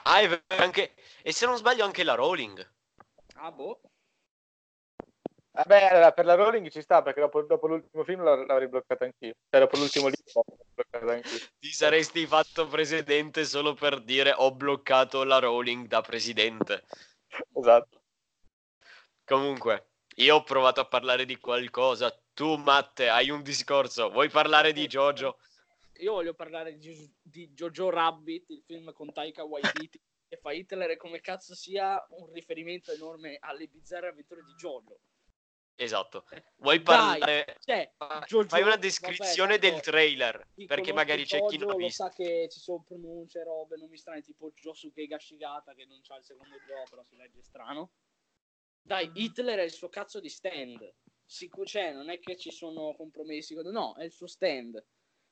Ah, 0.03 0.19
è 0.19 0.43
anche... 0.48 0.96
E 1.22 1.31
se 1.31 1.46
non 1.46 1.58
sbaglio 1.58 1.86
anche 1.86 2.03
la 2.03 2.15
Rowling. 2.15 2.69
Ah, 3.36 3.51
boh. 3.51 3.79
Vabbè, 5.60 5.88
allora, 5.88 6.13
per 6.13 6.24
la 6.24 6.36
Rowling 6.36 6.70
ci 6.70 6.82
sta, 6.82 7.01
perché 7.01 7.20
dopo, 7.20 7.42
dopo 7.42 7.68
l'ultimo 7.68 8.06
film 8.06 8.24
l'av- 8.24 8.46
l'avrei 8.48 8.70
bloccata 8.70 9.04
anch'io. 9.04 9.34
Cioè, 9.50 9.60
dopo 9.60 9.75
l'ultimo 9.75 10.08
libro 10.08 10.46
l'avrei 10.48 10.74
bloccata 10.74 11.12
anch'io. 11.12 11.48
Ti 11.60 11.72
saresti 11.72 12.25
fatto 12.25 12.66
presidente 12.68 13.44
solo 13.44 13.74
per 13.74 14.00
dire 14.01 14.34
ho 14.34 14.54
bloccato 14.54 15.25
la 15.25 15.39
Rowling 15.39 15.88
da 15.88 16.00
presidente. 16.00 16.86
Esatto. 17.54 18.01
Comunque, 19.25 19.89
io 20.16 20.36
ho 20.36 20.44
provato 20.44 20.80
a 20.80 20.88
parlare 20.88 21.25
di 21.25 21.38
qualcosa. 21.38 22.10
Tu, 22.34 22.56
Matte, 22.56 23.10
hai 23.10 23.30
un 23.30 23.44
discorso. 23.44 24.10
Vuoi 24.10 24.30
parlare 24.30 24.72
di 24.72 24.88
Jojo? 24.88 25.39
Io 25.98 26.13
voglio 26.13 26.34
parlare 26.34 26.78
di, 26.78 27.13
di 27.22 27.50
Jojo 27.50 27.89
Rabbit, 27.89 28.50
il 28.51 28.63
film 28.66 28.94
con 28.94 29.12
Taika 29.12 29.44
Waititi, 29.44 30.01
che 30.25 30.38
fa 30.38 30.54
Hitler 30.54 30.92
e 30.92 30.96
come 30.96 31.20
cazzo 31.20 31.54
sia 31.54 32.01
un 32.12 32.32
riferimento 32.32 32.94
enorme 32.94 33.36
alle 33.42 33.68
bizzarre 33.68 34.08
avventure 34.08 34.42
di 34.46 34.54
Jojo. 34.54 35.01
Esatto. 35.82 36.26
Vuoi 36.58 36.82
Dai, 36.82 37.20
parlare? 37.20 37.58
Cioè, 37.62 37.94
Fai 37.96 38.24
Jojo- 38.26 38.58
una 38.58 38.70
vabbè, 38.72 38.80
descrizione 38.80 39.58
tanto 39.58 39.70
del 39.70 39.80
trailer, 39.80 40.48
perché 40.68 40.92
magari 40.92 41.24
c'è 41.24 41.46
chi 41.46 41.58
non 41.58 41.70
lo 41.70 41.78
visto. 41.78 42.04
sa 42.04 42.10
che 42.12 42.50
ci 42.52 42.60
sono 42.60 42.84
pronunce, 42.86 43.44
robe, 43.46 43.78
nomi 43.78 43.98
strani, 43.98 44.22
tipo 44.22 44.52
Josuke 44.52 45.08
Gashigata 45.08 45.74
che 45.74 45.86
non 45.86 46.02
c'ha 46.02 46.18
il 46.18 46.26
secondo 46.26 46.58
gioco, 46.68 46.84
però 46.90 47.04
si 47.04 47.16
legge 47.16 47.42
strano. 47.44 47.92
Dai, 48.82 49.10
Hitler 49.14 49.60
è 49.60 49.64
il 49.64 49.72
suo 49.72 49.88
cazzo 49.88 50.20
di 50.20 50.28
stand. 50.28 50.96
Sicuro, 51.24 51.66
cioè, 51.66 51.94
non 51.94 52.10
è 52.10 52.20
che 52.20 52.36
ci 52.36 52.52
sono 52.52 52.94
compromessi, 52.96 53.56
no, 53.56 53.96
è 53.96 54.04
il 54.04 54.12
suo 54.12 54.28
stand. 54.28 54.84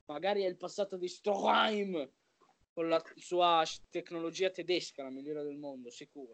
Magari 0.05 0.43
è 0.43 0.47
il 0.47 0.55
passato 0.55 0.95
di 0.95 1.09
Stroheim 1.09 2.09
con 2.71 2.87
la 2.87 3.03
sua 3.15 3.65
tecnologia 3.89 4.49
tedesca, 4.49 5.03
la 5.03 5.09
migliore 5.09 5.43
del 5.43 5.57
mondo, 5.57 5.89
sicuro. 5.89 6.33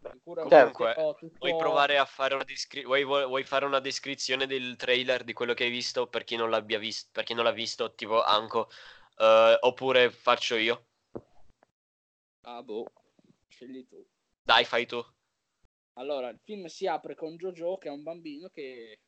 Sicuro 0.00 0.44
è 0.44 0.48
Certo. 0.48 0.86
tutto- 0.86 1.18
Vuoi 1.38 1.56
provare 1.56 1.98
a 1.98 2.04
fare 2.04 2.34
una, 2.34 2.44
descri- 2.44 2.84
vuoi, 2.84 3.04
vuoi- 3.04 3.44
fare 3.44 3.64
una 3.64 3.80
descrizione 3.80 4.46
del 4.46 4.76
trailer 4.76 5.24
di 5.24 5.32
quello 5.32 5.54
che 5.54 5.64
hai 5.64 5.70
visto 5.70 6.08
per 6.08 6.24
chi 6.24 6.36
non 6.36 6.50
l'abbia 6.50 6.78
visto, 6.78 7.10
per 7.12 7.24
chi 7.24 7.34
non 7.34 7.44
l'ha 7.44 7.52
visto, 7.52 7.94
tipo 7.94 8.22
Anco, 8.22 8.68
eh, 9.16 9.56
oppure 9.60 10.10
faccio 10.10 10.56
io? 10.56 10.86
Ah, 12.42 12.62
boh, 12.62 12.86
scegli 13.48 13.86
tu. 13.86 14.04
Dai, 14.42 14.64
fai 14.64 14.86
tu. 14.86 15.04
Allora, 15.94 16.28
il 16.28 16.38
film 16.42 16.66
si 16.66 16.86
apre 16.86 17.14
con 17.14 17.36
Jojo, 17.36 17.76
che 17.76 17.88
è 17.88 17.92
un 17.92 18.02
bambino 18.02 18.48
che 18.48 19.00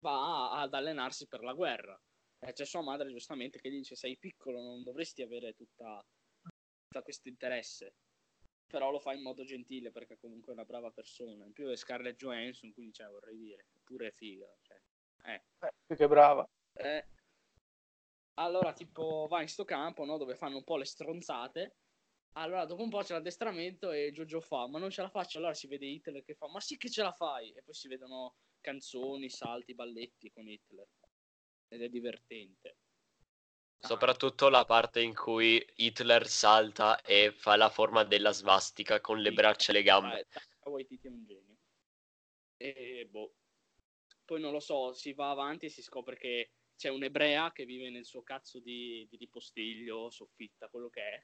va 0.00 0.60
ad 0.60 0.74
allenarsi 0.74 1.26
per 1.26 1.42
la 1.42 1.52
guerra. 1.52 2.00
E 2.38 2.52
c'è 2.52 2.64
sua 2.64 2.82
madre, 2.82 3.10
giustamente, 3.10 3.60
che 3.60 3.70
gli 3.70 3.76
dice: 3.76 3.96
Sei 3.96 4.16
piccolo, 4.18 4.60
non 4.62 4.82
dovresti 4.82 5.22
avere 5.22 5.52
tutta, 5.52 6.02
tutta 6.84 7.02
questo 7.02 7.28
interesse. 7.28 7.94
Però 8.70 8.90
lo 8.90 9.00
fa 9.00 9.12
in 9.12 9.22
modo 9.22 9.42
gentile 9.44 9.90
perché 9.90 10.16
comunque 10.16 10.52
è 10.52 10.54
una 10.54 10.64
brava 10.64 10.90
persona. 10.90 11.44
In 11.44 11.52
più 11.52 11.68
è 11.68 11.76
Scarlett 11.76 12.16
Johansson, 12.16 12.72
quindi 12.72 12.92
cioè, 12.92 13.08
vorrei 13.08 13.36
dire, 13.36 13.66
pure 13.82 14.08
è 14.08 14.12
figa. 14.12 14.46
Cioè. 14.62 14.80
Eh. 15.24 15.42
Eh, 15.66 15.74
più 15.84 15.96
che 15.96 16.06
brava. 16.06 16.48
Eh, 16.74 17.04
allora, 18.40 18.72
tipo, 18.72 19.26
va 19.28 19.42
in 19.42 19.48
sto 19.48 19.64
campo, 19.64 20.04
no? 20.04 20.16
Dove 20.16 20.34
fanno 20.34 20.56
un 20.56 20.64
po' 20.64 20.76
le 20.78 20.86
stronzate. 20.86 21.76
Allora, 22.34 22.64
dopo 22.64 22.82
un 22.82 22.88
po' 22.88 23.02
c'è 23.02 23.12
l'addestramento 23.12 23.90
e 23.90 24.12
Jojo 24.12 24.40
fa, 24.40 24.66
ma 24.66 24.78
non 24.78 24.90
ce 24.90 25.02
la 25.02 25.10
faccio. 25.10 25.38
Allora 25.38 25.52
si 25.52 25.66
vede 25.66 25.86
Hitler 25.86 26.22
che 26.24 26.34
fa, 26.34 26.48
ma 26.48 26.60
sì 26.60 26.76
che 26.78 26.88
ce 26.88 27.02
la 27.02 27.12
fai. 27.12 27.52
E 27.52 27.62
poi 27.62 27.74
si 27.74 27.88
vedono 27.88 28.36
canzoni, 28.60 29.28
salti, 29.28 29.74
balletti 29.74 30.30
con 30.30 30.48
Hitler. 30.48 30.88
Ed 31.68 31.82
è 31.82 31.88
divertente. 31.88 32.78
Soprattutto 33.80 34.48
la 34.48 34.64
parte 34.64 35.00
in 35.00 35.14
cui 35.14 35.64
Hitler 35.76 36.28
salta 36.28 37.00
e 37.00 37.32
fa 37.32 37.56
la 37.56 37.70
forma 37.70 38.04
della 38.04 38.30
svastica 38.30 39.00
con 39.00 39.18
le 39.18 39.32
braccia 39.32 39.72
e 39.72 39.74
le 39.74 39.82
gambe. 39.82 40.20
Eh, 40.20 40.68
Waititi 40.68 41.06
è 41.06 41.10
un 41.10 41.24
genio. 41.24 41.56
E 42.56 43.08
boh. 43.10 43.34
Poi 44.24 44.40
non 44.40 44.52
lo 44.52 44.60
so, 44.60 44.92
si 44.92 45.12
va 45.12 45.30
avanti 45.30 45.66
e 45.66 45.70
si 45.70 45.82
scopre 45.82 46.16
che 46.16 46.50
c'è 46.80 46.88
un'ebrea 46.88 47.52
che 47.52 47.66
vive 47.66 47.90
nel 47.90 48.06
suo 48.06 48.22
cazzo 48.22 48.58
di, 48.58 49.06
di 49.10 49.18
ripostiglio, 49.18 50.08
soffitta, 50.08 50.68
quello 50.68 50.88
che 50.88 51.02
è. 51.02 51.22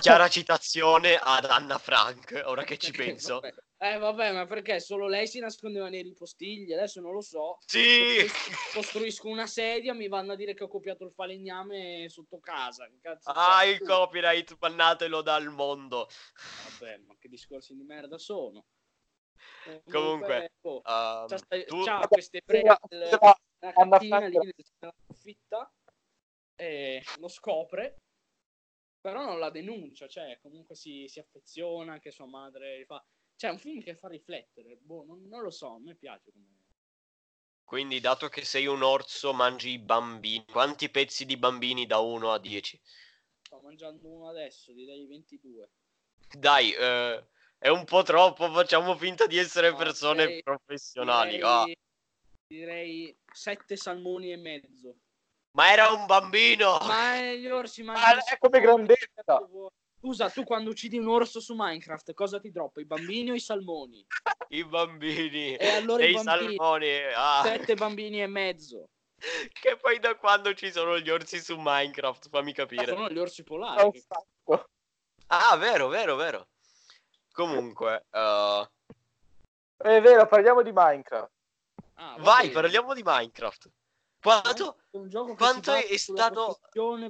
Chiara 0.00 0.26
citazione 0.28 1.14
ad 1.14 1.44
Anna 1.44 1.78
Frank, 1.78 2.42
ora 2.46 2.64
che 2.64 2.76
ci 2.76 2.90
penso. 3.14 3.38
Vabbè. 3.38 3.54
Eh 3.78 3.98
vabbè, 3.98 4.32
ma 4.32 4.46
perché 4.46 4.80
solo 4.80 5.06
lei 5.06 5.28
si 5.28 5.38
nascondeva 5.38 5.88
nei 5.88 6.02
ripostigli? 6.02 6.72
Adesso 6.72 7.00
non 7.00 7.12
lo 7.12 7.20
so. 7.20 7.58
Sì! 7.66 8.18
Costruisco- 8.26 8.72
Costruisco 8.74 9.28
una 9.28 9.46
sedia, 9.46 9.94
mi 9.94 10.08
vanno 10.08 10.32
a 10.32 10.34
dire 10.36 10.54
che 10.54 10.64
ho 10.64 10.68
copiato 10.68 11.04
il 11.04 11.12
falegname 11.12 12.08
sotto 12.08 12.40
casa. 12.40 12.90
Cazzo 13.00 13.30
Ah, 13.30 13.60
c'è? 13.60 13.66
il 13.68 13.82
copyright, 13.82 14.56
bannatelo 14.58 15.22
dal 15.22 15.48
mondo. 15.50 16.08
Vabbè, 16.64 16.96
ma 17.06 17.14
che 17.16 17.28
discorsi 17.28 17.76
di 17.76 17.84
merda 17.84 18.18
sono? 18.18 18.66
Eh, 19.68 19.82
Comunque, 19.88 20.50
boh, 20.60 20.82
Um, 20.84 21.26
sta- 21.26 21.64
tu- 21.64 21.84
c'ha 21.84 22.08
queste 22.08 22.42
Sì, 22.44 22.62
cantina 23.58 24.18
Frank- 24.18 24.32
lì 24.32 24.38
nella 24.80 24.94
soffitta 25.06 25.72
e 26.54 27.02
lo 27.18 27.28
scopre 27.28 28.02
però 29.00 29.24
non 29.24 29.38
la 29.38 29.50
denuncia 29.50 30.08
cioè 30.08 30.38
comunque 30.40 30.74
si, 30.74 31.06
si 31.08 31.18
affeziona 31.18 31.92
anche 31.92 32.10
sua 32.10 32.26
madre 32.26 32.84
fa 32.86 33.04
cioè 33.36 33.50
è 33.50 33.52
un 33.52 33.58
film 33.58 33.82
che 33.82 33.94
fa 33.96 34.08
riflettere 34.08 34.76
boh, 34.76 35.04
non, 35.04 35.26
non 35.28 35.42
lo 35.42 35.50
so 35.50 35.74
a 35.74 35.78
me 35.80 35.94
piace 35.94 36.32
come 36.32 36.46
Quindi, 37.66 37.98
dato 38.00 38.28
che 38.28 38.44
sei 38.44 38.66
un 38.66 38.82
orso, 38.82 39.32
mangi 39.34 39.70
i 39.70 39.78
bambini. 39.80 40.44
Quanti 40.46 40.88
pezzi 40.88 41.26
di 41.26 41.36
bambini 41.36 41.84
da 41.84 41.98
1 41.98 42.32
a 42.32 42.38
10? 42.38 42.80
sto 43.42 43.60
mangiando 43.60 44.08
uno 44.08 44.28
adesso 44.28 44.72
direi 44.72 45.04
22 45.06 45.70
Dai, 46.38 46.72
eh, 46.72 47.26
è 47.58 47.68
un 47.68 47.84
po' 47.84 48.02
troppo. 48.02 48.50
Facciamo 48.52 48.96
finta 48.96 49.26
di 49.26 49.36
essere 49.36 49.70
No, 49.70 49.76
persone 49.76 50.26
direi- 50.26 50.42
professionali. 50.42 51.30
direi, 51.36 51.42
ah. 51.44 51.64
Direi 52.46 53.16
sette 53.32 53.76
salmoni 53.76 54.32
e 54.32 54.36
mezzo 54.36 54.94
Ma 55.56 55.72
era 55.72 55.90
un 55.90 56.06
bambino! 56.06 56.78
ma 56.86 57.20
gli 57.32 57.48
orsi 57.48 57.80
Ah, 57.82 57.84
mangiano 57.84 58.20
è 58.24 58.38
come 58.38 58.60
grandezza. 58.60 59.48
Scusa, 59.98 60.30
tu 60.30 60.44
quando 60.44 60.70
uccidi 60.70 60.98
un 60.98 61.08
orso 61.08 61.40
su 61.40 61.54
Minecraft, 61.56 62.12
cosa 62.12 62.38
ti 62.38 62.50
droppa? 62.50 62.80
I 62.80 62.84
bambini 62.84 63.30
o 63.30 63.34
i 63.34 63.40
salmoni? 63.40 64.06
I 64.48 64.64
bambini! 64.64 65.56
E 65.56 65.68
allora 65.68 66.02
e 66.02 66.06
i 66.06 66.10
i 66.10 66.12
bambini? 66.22 66.54
salmoni! 66.56 66.98
ah. 67.14 67.42
Sette 67.42 67.74
bambini 67.74 68.22
e 68.22 68.26
mezzo. 68.26 68.88
Che 69.18 69.76
poi 69.80 69.98
da 69.98 70.14
quando 70.14 70.52
ci 70.54 70.70
sono 70.70 70.98
gli 70.98 71.08
orsi 71.10 71.40
su 71.40 71.56
Minecraft? 71.58 72.28
Fammi 72.28 72.50
Ah, 72.50 72.54
capire. 72.54 72.86
sono 72.86 73.08
gli 73.08 73.18
orsi 73.18 73.42
polari. 73.42 73.98
sacco. 74.06 74.66
Ah, 75.28 75.56
vero, 75.56 75.88
vero, 75.88 76.14
vero. 76.14 76.48
Comunque, 77.32 78.04
eh, 78.10 78.68
È 79.78 80.00
vero, 80.00 80.26
parliamo 80.28 80.62
di 80.62 80.70
Minecraft. 80.72 81.32
Ah, 81.98 82.16
va 82.18 82.22
vai, 82.22 82.48
bene. 82.48 82.52
parliamo 82.60 82.94
di 82.94 83.02
Minecraft. 83.04 83.70
Quanto? 84.20 84.78
È 84.90 84.96
un 84.96 85.08
gioco 85.08 85.30
che 85.30 85.36
quanto 85.36 85.72
si 85.74 85.94
è 85.94 85.96
stato- 85.96 86.58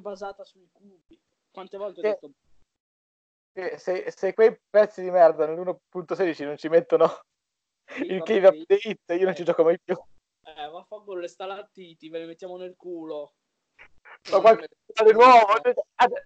basata 0.01 0.45
sui 0.45 0.69
cubi. 0.73 1.21
Quante 1.51 1.77
volte 1.79 2.01
ho 2.01 2.03
Sì. 2.03 2.09
detto 2.09 2.31
Eh, 3.59 3.79
Se, 3.79 4.11
se 4.11 4.35
quei 4.35 4.55
pezzi 4.69 5.01
di 5.03 5.11
merda 5.11 5.47
nell'1.16 5.47 6.45
non 6.45 6.59
ci 6.59 6.69
mettono 6.69 7.09
sì, 7.87 8.03
il 8.03 8.23
cave 8.23 8.49
update, 8.49 9.15
io 9.15 9.25
non 9.25 9.35
ci 9.35 9.45
gioco 9.45 9.65
mai 9.65 9.81
più. 9.83 9.97
Eh, 10.43 10.69
vaffanculo 10.69 11.21
le 11.21 11.29
stalattiti, 11.29 12.11
ve 12.11 12.19
le 12.19 12.27
mettiamo 12.27 12.59
nel 12.59 12.77
culo. 12.77 13.35
Ma 14.31 14.41
qualcosa 14.41 14.67
di 15.05 15.13
nuovo. 15.13 15.55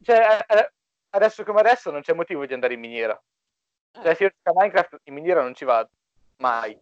Cioè, 0.03 0.45
eh, 0.49 0.73
adesso 1.11 1.45
come 1.45 1.61
adesso 1.61 1.91
non 1.93 2.03
c'è 2.03 2.13
motivo 2.15 2.45
di 2.45 2.53
andare 2.53 2.75
in 2.75 2.81
miniera. 2.81 3.19
Cioè, 3.93 4.09
Eh, 4.11 4.15
se 4.17 4.25
io 4.25 4.31
gioco 4.31 4.59
a 4.59 4.61
Minecraft 4.63 5.01
in 5.05 5.15
miniera 5.15 5.41
non 5.43 5.55
ci 5.55 5.65
vado. 5.65 5.91
Mai. 6.43 6.77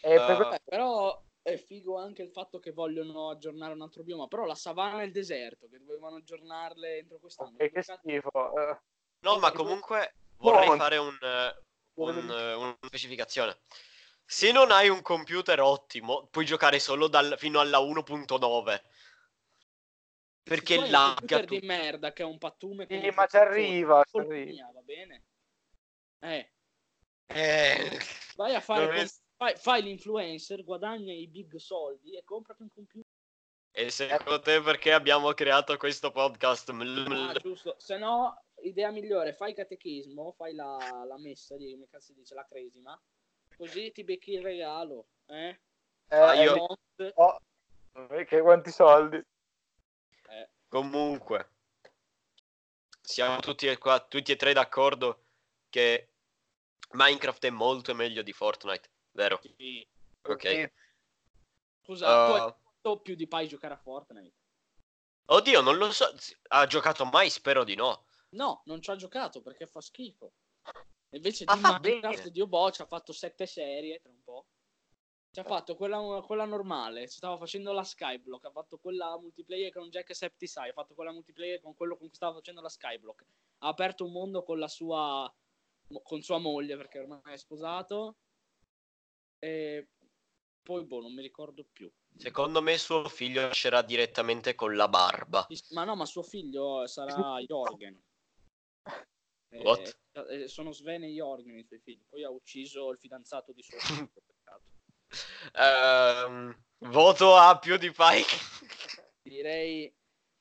E 0.00 0.16
per 0.16 0.48
eh, 0.52 0.60
però 0.64 1.22
è 1.42 1.56
figo 1.56 1.96
anche 1.96 2.22
il 2.22 2.30
fatto 2.30 2.58
che 2.58 2.72
vogliono 2.72 3.30
aggiornare 3.30 3.72
un 3.72 3.82
altro 3.82 4.02
bioma. 4.02 4.26
Però 4.26 4.44
la 4.44 4.54
savana 4.54 5.02
e 5.02 5.06
il 5.06 5.12
deserto, 5.12 5.68
che 5.68 5.78
dovevano 5.78 6.16
aggiornarle 6.16 6.98
entro 6.98 7.18
quest'anno. 7.18 7.56
che, 7.56 7.70
che 7.70 7.82
schifo. 7.82 8.52
eh. 8.56 8.78
No, 9.20 9.38
ma 9.38 9.52
comunque 9.52 10.14
vorrei 10.38 10.76
fare 10.76 10.96
un, 10.98 11.16
eh, 11.20 11.54
un, 11.94 12.30
eh, 12.30 12.54
una 12.54 12.76
specificazione. 12.82 13.58
se 14.24 14.52
non 14.52 14.70
hai 14.70 14.88
un 14.88 15.02
computer 15.02 15.60
ottimo, 15.60 16.26
puoi 16.26 16.44
giocare 16.44 16.78
solo 16.78 17.08
dal, 17.08 17.36
fino 17.38 17.60
alla 17.60 17.78
1.9. 17.78 18.82
Perché 20.42 20.74
Se 20.74 20.78
tu 20.78 20.84
un 20.84 20.90
lagga 20.90 21.14
computer 21.16 21.44
tutto. 21.44 21.60
di 21.60 21.66
merda 21.66 22.12
che 22.12 22.22
è 22.22 22.26
un 22.26 22.38
pattume 22.38 22.86
Sì, 22.88 23.10
ma 23.14 23.26
ci 23.26 23.36
arriva, 23.36 24.04
mia, 24.26 24.70
va 24.72 24.80
bene? 24.80 25.24
Eh, 26.20 26.50
Eh, 27.28 27.98
vai 28.36 28.54
a 28.54 28.60
fare 28.60 28.86
com- 28.86 29.06
fai, 29.36 29.56
fai 29.56 29.82
l'influencer, 29.82 30.64
guadagna 30.64 31.12
i 31.12 31.28
big 31.28 31.56
soldi 31.56 32.16
e 32.16 32.24
comprati 32.24 32.62
un 32.62 32.70
computer. 32.72 33.10
E 33.70 33.90
secondo 33.90 34.40
te 34.40 34.62
perché 34.62 34.92
abbiamo 34.92 35.32
creato 35.34 35.76
questo 35.76 36.10
podcast? 36.10 36.70
Ah, 36.70 37.34
giusto. 37.34 37.74
Se 37.78 37.98
no, 37.98 38.42
idea 38.62 38.90
migliore, 38.90 39.34
fai 39.34 39.52
catechismo, 39.52 40.32
fai 40.32 40.54
la, 40.54 41.04
la 41.06 41.18
messa 41.18 41.56
di 41.56 41.72
come 41.72 41.86
cazzo 41.90 42.06
si 42.06 42.14
dice, 42.14 42.34
la 42.34 42.46
cresima. 42.46 42.98
Così 43.54 43.92
ti 43.92 44.02
becchi 44.02 44.32
il 44.32 44.42
regalo, 44.42 45.08
eh? 45.26 45.60
Eh, 46.08 46.16
Ah, 46.16 46.34
io- 46.34 46.54
Not- 46.56 47.12
oh, 47.16 47.38
che 48.24 48.40
quanti 48.40 48.70
soldi. 48.70 49.16
eh, 49.16 50.50
Comunque, 50.68 51.50
siamo 53.02 53.40
tutti 53.40 53.66
e, 53.66 53.76
qua, 53.76 54.00
tutti 54.00 54.32
e 54.32 54.36
tre 54.36 54.52
d'accordo 54.52 55.24
che 55.68 56.12
Minecraft 56.92 57.44
è 57.44 57.50
molto 57.50 57.94
meglio 57.94 58.22
di 58.22 58.32
Fortnite, 58.32 58.90
vero? 59.16 59.40
sì. 59.56 59.86
Ok. 60.22 60.72
Scusa, 61.82 62.06
Uh, 62.06 62.36
fatto 62.86 63.00
più 63.00 63.14
di 63.14 63.26
Pai 63.28 63.48
giocare 63.48 63.74
a 63.74 63.76
Fortnite? 63.76 64.34
oddio, 65.26 65.60
non 65.60 65.76
lo 65.76 65.90
so. 65.92 66.12
Ha 66.48 66.66
giocato 66.66 67.04
mai? 67.04 67.30
Spero 67.30 67.64
di 67.64 67.74
no. 67.74 68.06
No, 68.30 68.62
non 68.66 68.80
ci 68.82 68.90
ha 68.90 68.96
giocato 68.96 69.40
perché 69.42 69.66
fa 69.66 69.80
schifo. 69.80 70.32
Invece 71.10 71.44
Ma 71.44 71.54
di 71.54 71.60
Minecraft, 71.62 72.18
bene. 72.18 72.30
Dio 72.30 72.46
boh, 72.46 72.70
ci 72.70 72.82
ha 72.82 72.86
fatto 72.86 73.12
sette 73.12 73.46
serie 73.46 74.00
tra 74.00 74.10
un 74.10 74.22
po'. 74.22 74.46
Ci 75.30 75.40
ha 75.40 75.44
fatto 75.44 75.76
quella, 75.76 76.22
quella 76.22 76.44
normale, 76.44 77.08
stava 77.08 77.36
facendo 77.36 77.72
la 77.72 77.84
Skyblock, 77.84 78.46
ha 78.46 78.50
fatto 78.50 78.78
quella 78.78 79.18
multiplayer 79.18 79.70
con 79.70 79.90
Jack 79.90 80.14
Septisai, 80.14 80.70
ha 80.70 80.72
fatto 80.72 80.94
quella 80.94 81.12
multiplayer 81.12 81.60
con 81.60 81.74
quello 81.74 81.96
con 81.96 82.06
cui 82.08 82.16
stava 82.16 82.34
facendo 82.34 82.60
la 82.60 82.68
Skyblock. 82.68 83.24
Ha 83.58 83.68
aperto 83.68 84.04
un 84.04 84.12
mondo 84.12 84.42
con 84.42 84.58
la 84.58 84.68
sua 84.68 85.32
con 86.02 86.20
sua 86.22 86.38
moglie 86.38 86.76
perché 86.76 86.98
ormai 86.98 87.20
è 87.24 87.36
sposato. 87.36 88.16
E 89.46 89.88
poi 90.60 90.84
boh, 90.84 91.00
non 91.00 91.14
mi 91.14 91.22
ricordo 91.22 91.64
più. 91.72 91.88
Secondo 92.16 92.60
me 92.60 92.76
suo 92.78 93.08
figlio 93.08 93.42
nascerà 93.42 93.82
direttamente 93.82 94.56
con 94.56 94.74
la 94.74 94.88
barba. 94.88 95.46
Ma 95.70 95.84
no, 95.84 95.94
ma 95.94 96.04
suo 96.04 96.24
figlio 96.24 96.84
sarà 96.88 97.38
Jorgen. 97.46 98.02
Eh, 99.50 99.58
What? 99.62 99.98
eh, 100.30 100.48
sono 100.48 100.72
Sven 100.72 101.04
e 101.04 101.10
Jorgen 101.10 101.56
i 101.56 101.64
suoi 101.64 101.78
figli. 101.78 102.04
Poi 102.08 102.24
ha 102.24 102.30
ucciso 102.30 102.90
il 102.90 102.98
fidanzato 102.98 103.52
di 103.52 103.62
suo 103.62 103.78
figlio. 103.78 104.10
Ehm, 105.54 106.64
voto 106.78 107.36
a 107.36 107.56
più 107.60 107.76
di 107.76 107.92
Pike. 107.92 108.36
Direi 109.22 109.94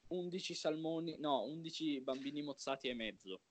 11 0.07 0.55
salmoni, 0.55 1.17
no, 1.19 1.43
11 1.43 2.01
bambini 2.01 2.41
mozzati 2.41 2.87
e 2.87 2.95
mezzo. 2.95 3.41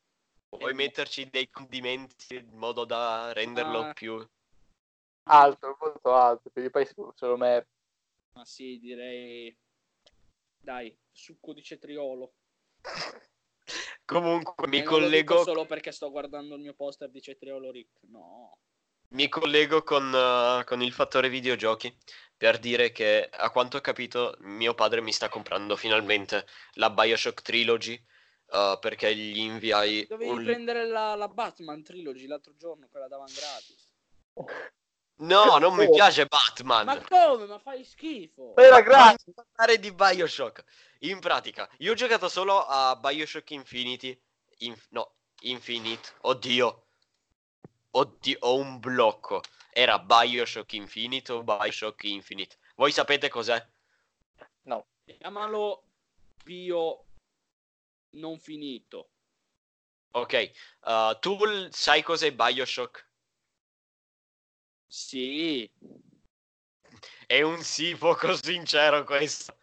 Puoi 0.48 0.72
Eh, 0.72 0.74
metterci 0.74 1.28
dei 1.30 1.48
condimenti 1.48 2.34
in 2.34 2.56
modo 2.56 2.84
da 2.84 3.32
renderlo 3.32 3.78
Ah. 3.80 3.92
più... 3.92 4.28
Alto, 5.24 5.76
molto 5.80 6.12
alto, 6.14 6.50
per 6.50 6.64
i 6.64 6.70
paesi 6.70 6.94
se 7.14 7.26
lo 7.26 7.36
merita. 7.36 7.70
Ma 8.34 8.44
sì, 8.44 8.78
direi... 8.78 9.56
Dai, 10.60 10.96
succo 11.10 11.52
di 11.52 11.62
cetriolo. 11.62 12.32
Comunque 14.04 14.66
mi 14.68 14.78
E 14.78 14.80
dico 14.80 14.94
collego, 14.94 15.42
solo 15.42 15.64
perché 15.64 15.90
sto 15.90 16.10
guardando 16.10 16.54
il 16.54 16.60
mio 16.60 16.74
poster 16.74 17.10
di 17.10 17.22
cetriolo 17.22 17.70
Rick. 17.70 18.00
No. 18.08 18.58
mi 19.08 19.28
collego 19.28 19.82
con, 19.82 20.12
eh, 20.14 20.64
con 20.64 20.82
il 20.82 20.92
fattore 20.92 21.30
videogiochi 21.30 21.96
per 22.36 22.58
dire 22.58 22.92
che 22.92 23.28
a 23.30 23.50
quanto 23.50 23.78
ho 23.78 23.80
capito 23.80 24.36
mio 24.40 24.74
padre 24.74 25.00
mi 25.00 25.12
sta 25.12 25.28
comprando 25.28 25.76
finalmente 25.76 26.46
la 26.74 26.90
Bioshock 26.90 27.40
Trilogy 27.40 27.94
eh, 28.50 28.78
perché 28.80 29.14
gli 29.14 29.38
inviai 29.38 30.06
Dovevi 30.06 30.30
un... 30.30 30.44
prendere 30.44 30.86
la, 30.86 31.14
la 31.14 31.28
Batman 31.28 31.82
Trilogy 31.82 32.26
l'altro 32.26 32.54
giorno, 32.56 32.88
quella 32.90 33.08
davano 33.08 33.32
gratis. 33.34 33.92
No, 35.16 35.58
non 35.58 35.74
mi 35.76 35.88
piace 35.88 36.26
Batman. 36.26 36.86
Ma 36.86 37.00
come? 37.00 37.46
Ma 37.46 37.58
fai 37.58 37.84
schifo. 37.84 38.56
Era 38.56 38.82
non 38.82 39.16
parlare 39.34 39.78
di 39.78 39.92
Bioshock. 39.92 40.64
In 41.00 41.20
pratica, 41.20 41.68
io 41.78 41.92
ho 41.92 41.94
giocato 41.94 42.28
solo 42.28 42.64
a 42.64 42.96
Bioshock 42.96 43.50
Infinity. 43.50 44.18
Inf- 44.58 44.88
no, 44.90 45.12
Infinite. 45.42 46.10
Oddio. 46.22 46.86
Oddio, 47.92 48.38
ho 48.40 48.56
un 48.56 48.80
blocco. 48.80 49.40
Era 49.70 49.98
Bioshock 49.98 50.72
Infinite 50.72 51.32
o 51.32 51.42
Bioshock 51.42 52.02
Infinite. 52.04 52.56
Voi 52.74 52.90
sapete 52.90 53.28
cos'è? 53.28 53.64
No. 54.62 54.86
Chiamalo 55.04 55.84
bio 56.42 57.04
non 58.10 58.38
finito. 58.38 59.10
Ok. 60.12 60.50
uh, 60.82 61.18
tu 61.20 61.36
sai 61.70 62.02
cos'è 62.02 62.32
Bioshock? 62.32 63.06
Sì, 64.96 65.68
È 67.26 67.42
un 67.42 67.60
sì 67.64 67.96
poco 67.96 68.36
sincero 68.36 69.02
questo. 69.02 69.56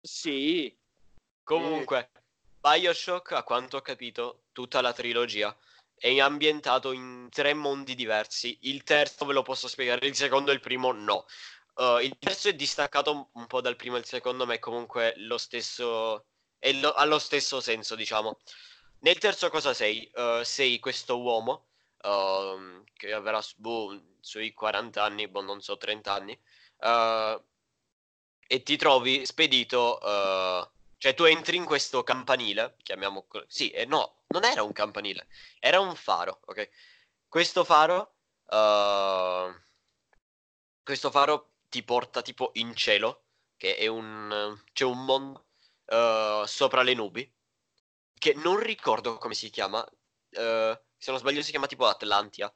sì. 0.00 0.72
Comunque, 1.42 2.12
Bioshock, 2.60 3.32
a 3.32 3.42
quanto 3.42 3.78
ho 3.78 3.80
capito, 3.80 4.44
tutta 4.52 4.80
la 4.80 4.92
trilogia 4.92 5.56
è 5.96 6.20
ambientato 6.20 6.92
in 6.92 7.26
tre 7.32 7.52
mondi 7.52 7.96
diversi. 7.96 8.56
Il 8.62 8.84
terzo 8.84 9.24
ve 9.24 9.32
lo 9.32 9.42
posso 9.42 9.66
spiegare, 9.66 10.06
il 10.06 10.14
secondo 10.14 10.52
e 10.52 10.54
il 10.54 10.60
primo 10.60 10.92
no. 10.92 11.26
Uh, 11.74 11.98
il 11.98 12.16
terzo 12.16 12.48
è 12.48 12.54
distaccato 12.54 13.30
un- 13.32 13.46
po' 13.48 13.60
dal 13.60 13.74
primo 13.74 13.96
e 13.96 13.98
il 13.98 14.04
secondo, 14.06 14.46
ma 14.46 14.54
è 14.54 14.60
comunque 14.60 15.14
lo 15.16 15.36
stesso. 15.36 16.26
Lo- 16.60 16.92
ha 16.92 17.04
lo 17.06 17.18
stesso 17.18 17.60
senso, 17.60 17.96
diciamo. 17.96 18.38
Nel 19.00 19.18
terzo 19.18 19.50
cosa 19.50 19.74
sei? 19.74 20.08
Uh, 20.14 20.44
sei 20.44 20.78
questo 20.78 21.20
uomo 21.20 21.67
ehm, 22.02 22.84
che 22.94 23.12
avrà 23.12 23.40
boh, 23.56 24.00
sui 24.20 24.52
40 24.52 25.02
anni, 25.04 25.28
boh, 25.28 25.42
non 25.42 25.60
so, 25.60 25.76
30 25.76 26.12
anni. 26.14 26.38
uh, 26.78 27.42
e 28.46 28.62
ti 28.62 28.76
trovi 28.76 29.24
spedito. 29.26 29.98
uh, 30.02 30.68
cioè, 30.98 31.14
tu 31.14 31.24
entri 31.24 31.56
in 31.56 31.64
questo 31.64 32.02
campanile, 32.02 32.76
chiamiamo. 32.82 33.26
Sì, 33.46 33.70
eh, 33.70 33.84
no, 33.86 34.24
non 34.28 34.44
era 34.44 34.62
un 34.62 34.72
campanile, 34.72 35.28
era 35.60 35.80
un 35.80 35.94
faro, 35.94 36.40
ok? 36.46 36.68
Questo 37.28 37.64
faro. 37.64 38.14
uh, 38.46 39.54
questo 40.82 41.10
faro 41.10 41.52
ti 41.68 41.82
porta 41.82 42.22
tipo 42.22 42.50
in 42.54 42.74
cielo, 42.74 43.24
che 43.56 43.76
è 43.76 43.86
un. 43.86 44.58
c'è 44.72 44.84
un 44.84 45.04
mondo 45.04 45.46
uh, 45.86 46.44
sopra 46.46 46.82
le 46.82 46.94
nubi, 46.94 47.30
che 48.18 48.34
non 48.34 48.58
ricordo 48.58 49.18
come 49.18 49.34
si 49.34 49.50
chiama. 49.50 49.80
uh, 50.32 50.78
se 50.98 51.10
non 51.10 51.20
sbaglio 51.20 51.42
si 51.42 51.50
chiama 51.50 51.66
tipo 51.66 51.86
Atlantia. 51.86 52.52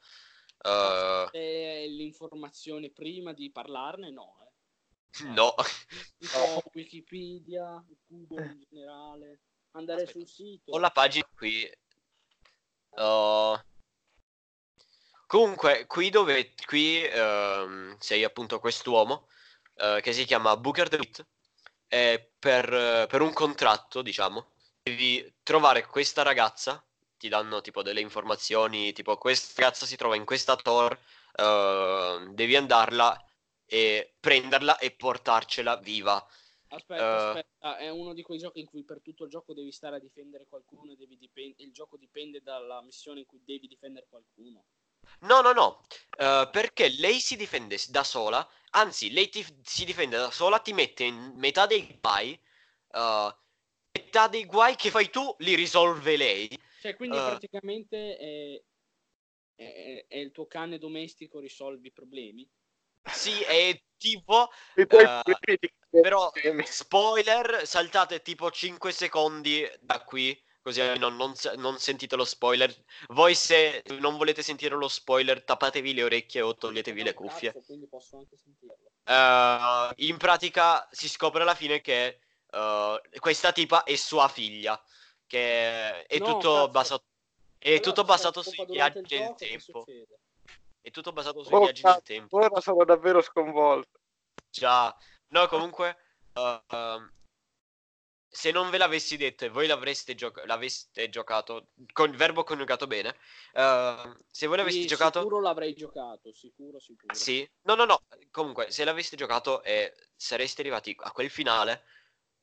Uh, 0.64 1.28
l'informazione 1.33 2.90
prima 2.90 3.33
di 3.33 3.50
parlarne, 3.50 4.11
no. 4.11 4.37
Eh. 4.40 5.24
no. 5.28 5.55
Tipo 6.18 6.62
Wikipedia, 6.74 7.85
Google 8.07 8.44
in 8.44 8.64
generale. 8.68 9.40
Andare 9.72 10.02
Aspetta, 10.02 10.18
sul 10.18 10.28
sito. 10.28 10.72
Ho 10.72 10.78
la 10.78 10.90
pagina 10.90 11.26
qui. 11.35 11.70
Uh, 12.90 13.59
Comunque, 15.33 15.87
qui 15.87 16.11
dove 16.11 16.52
qui 16.66 17.02
ehm, 17.02 17.96
sei 17.96 18.22
appunto 18.22 18.59
quest'uomo 18.61 19.28
eh, 19.76 20.00
che 20.02 20.12
si 20.12 20.26
chiama 20.26 20.59
Booker 20.59 20.88
DeWitt 20.88 21.26
e 21.88 22.33
per, 22.38 22.70
eh, 22.70 23.07
per 23.09 23.22
un 23.22 23.33
contratto, 23.33 24.02
diciamo, 24.02 24.50
devi 24.83 25.37
trovare 25.42 25.87
questa 25.87 26.20
ragazza, 26.20 26.85
ti 27.22 27.28
danno 27.28 27.61
tipo 27.61 27.82
delle 27.82 28.00
informazioni, 28.00 28.92
tipo 28.92 29.16
questa 29.16 29.62
ragazza 29.62 29.87
si 29.87 29.94
trova 29.94 30.16
in 30.16 30.24
questa 30.24 30.56
torre, 30.56 30.98
eh, 31.37 32.26
devi 32.30 32.56
andarla 32.56 33.16
e 33.64 34.14
prenderla 34.18 34.76
e 34.78 34.90
portarcela 34.90 35.76
viva. 35.76 36.16
Aspetta, 36.66 36.96
Eh. 36.96 37.28
aspetta, 37.28 37.76
è 37.76 37.90
uno 37.90 38.12
di 38.12 38.22
quei 38.22 38.38
giochi 38.38 38.58
in 38.58 38.66
cui 38.66 38.82
per 38.82 39.00
tutto 39.00 39.22
il 39.22 39.30
gioco 39.30 39.54
devi 39.54 39.70
stare 39.70 39.96
a 39.96 39.98
difendere 40.00 40.46
qualcuno 40.48 40.90
e 40.90 40.96
devi 40.96 41.16
dipen- 41.16 41.54
il 41.58 41.70
gioco 41.70 41.96
dipende 41.96 42.42
dalla 42.42 42.82
missione 42.82 43.20
in 43.20 43.26
cui 43.26 43.40
devi 43.44 43.68
difendere 43.68 44.06
qualcuno. 44.08 44.64
No, 45.20 45.40
no, 45.42 45.52
no, 45.52 45.82
eh, 46.18 46.48
perché 46.50 46.88
lei 46.88 47.20
si 47.20 47.37
difende 47.37 47.78
da 47.90 48.02
sola, 48.02 48.44
anzi, 48.70 49.12
lei 49.12 49.28
ti, 49.28 49.46
si 49.62 49.85
difende 49.85 50.16
da 50.16 50.32
sola, 50.32 50.58
ti 50.58 50.72
mette 50.72 51.04
in 51.04 51.35
metà 51.37 51.66
dei 51.66 51.87
guai, 52.00 52.32
eh, 52.90 53.37
metà 53.92 54.28
dei 54.28 54.44
guai 54.44 54.74
che 54.74 54.90
fai 54.90 55.08
tu 55.11 55.35
li 55.38 55.54
risolve 55.54 56.16
lei. 56.16 56.48
Cioè, 56.82 56.96
quindi 56.96 57.16
Eh. 57.16 57.20
praticamente 57.20 58.16
è, 58.16 58.62
è- 59.54 60.04
è 60.08 60.16
il 60.16 60.32
tuo 60.32 60.48
cane 60.48 60.78
domestico 60.78 61.38
risolvi 61.38 61.86
i 61.88 61.92
problemi. 61.92 62.48
Sì, 63.04 63.40
è 63.42 63.80
tipo, 63.96 64.48
Eh, 64.74 65.20
ti- 65.44 65.72
però, 65.88 66.32
spoiler, 66.64 67.64
saltate 67.68 68.20
tipo 68.20 68.50
5 68.50 68.90
secondi 68.90 69.64
da 69.80 70.02
qui, 70.02 70.36
così 70.60 70.80
almeno 70.80 71.08
non, 71.08 71.32
non 71.58 71.78
sentite 71.78 72.16
lo 72.16 72.24
spoiler. 72.24 72.74
Voi 73.10 73.36
se 73.36 73.84
non 74.00 74.16
volete 74.16 74.42
sentire 74.42 74.74
lo 74.74 74.88
spoiler, 74.88 75.44
tappatevi 75.44 75.94
le 75.94 76.02
orecchie 76.02 76.40
o 76.40 76.56
toglietevi 76.56 77.04
le 77.04 77.14
Non 77.14 77.28
cuffie. 77.28 77.52
cazzo. 77.52 77.74
Eh, 79.04 79.92
in 80.06 80.16
pratica 80.16 80.88
si 80.90 81.08
scopre 81.08 81.42
alla 81.42 81.54
fine 81.54 81.80
che 81.80 82.18
eh, 82.50 83.00
questa 83.18 83.52
tipa 83.52 83.84
è 83.84 83.94
sua 83.96 84.28
figlia, 84.28 84.80
che 85.32 86.04
è 86.04 86.18
No, 86.18 86.24
tutto 86.26 86.52
cazzo. 86.52 86.68
basato... 86.68 87.04
È 87.56 87.68
Però 87.68 87.80
tutto 87.80 88.02
se 88.02 88.06
basato 88.06 88.42
sui 88.42 88.66
viaggi 88.66 89.00
che 89.02 89.34
tempo. 89.38 89.84
È 90.82 90.90
tutto 90.90 91.12
basato 91.12 91.42
sui 91.42 91.54
Oh, 91.54 91.60
viaggi 91.60 91.82
nel 91.84 91.92
cazzo, 91.94 92.02
tempo. 92.04 92.36
Ora 92.36 92.60
sono 92.60 92.84
davvero 92.84 93.22
sconvolto. 93.22 94.00
Già, 94.50 94.94
no, 95.28 95.46
comunque, 95.48 95.96
uh, 96.34 96.76
um, 96.76 97.10
se 98.28 98.50
non 98.50 98.68
ve 98.68 98.76
l'avessi 98.76 99.16
detto 99.16 99.46
e 99.46 99.48
voi 99.48 99.66
l'avreste, 99.66 100.14
gioc- 100.14 100.44
l'aveste 100.44 101.08
giocato 101.08 101.68
con 101.92 102.10
il 102.10 102.16
verbo 102.16 102.42
coniugato 102.44 102.86
bene, 102.86 103.16
uh, 103.54 104.14
se 104.30 104.46
voi 104.46 104.58
l'aveste 104.58 104.82
Sì, 104.82 104.86
giocato, 104.88 105.20
Sicuro 105.20 105.40
l'avrei 105.40 105.72
giocato, 105.74 106.32
sicuro, 106.32 106.78
sicuro. 106.78 107.14
sì, 107.14 107.48
no, 107.62 107.74
no, 107.74 107.84
no, 107.86 108.02
comunque, 108.30 108.70
se 108.70 108.84
l'aveste 108.84 109.16
giocato 109.16 109.62
e 109.62 109.94
sareste 110.14 110.60
arrivati 110.60 110.94
a 110.98 111.12
quel 111.12 111.30
finale, 111.30 111.84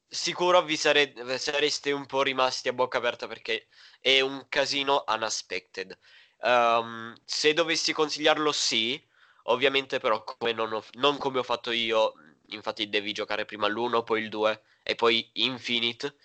sicuro 0.10 0.62
vi 0.64 0.76
sare- 0.76 1.14
sareste 1.38 1.92
un 1.92 2.06
po' 2.06 2.24
rimasti 2.24 2.68
a 2.68 2.74
bocca 2.74 2.98
aperta 2.98 3.28
perché 3.28 3.68
è 4.02 4.20
un 4.22 4.48
casino 4.50 5.04
unexpected. 5.08 5.98
Um, 6.42 7.16
se 7.26 7.54
dovessi 7.54 7.94
consigliarlo, 7.94 8.52
sì. 8.52 9.02
Ovviamente, 9.44 10.00
però, 10.00 10.24
come 10.24 10.52
non, 10.54 10.74
ho- 10.74 10.84
non 10.94 11.18
come 11.18 11.40
ho 11.40 11.44
fatto 11.44 11.72
io, 11.72 12.14
infatti, 12.48 12.90
devi 12.90 13.14
giocare 13.14 13.46
prima 13.46 13.68
l'1, 13.68 14.04
poi 14.04 14.22
il 14.22 14.30
2 14.30 14.64
e 14.84 14.96
poi 14.96 15.30
Infinite. 15.34 16.16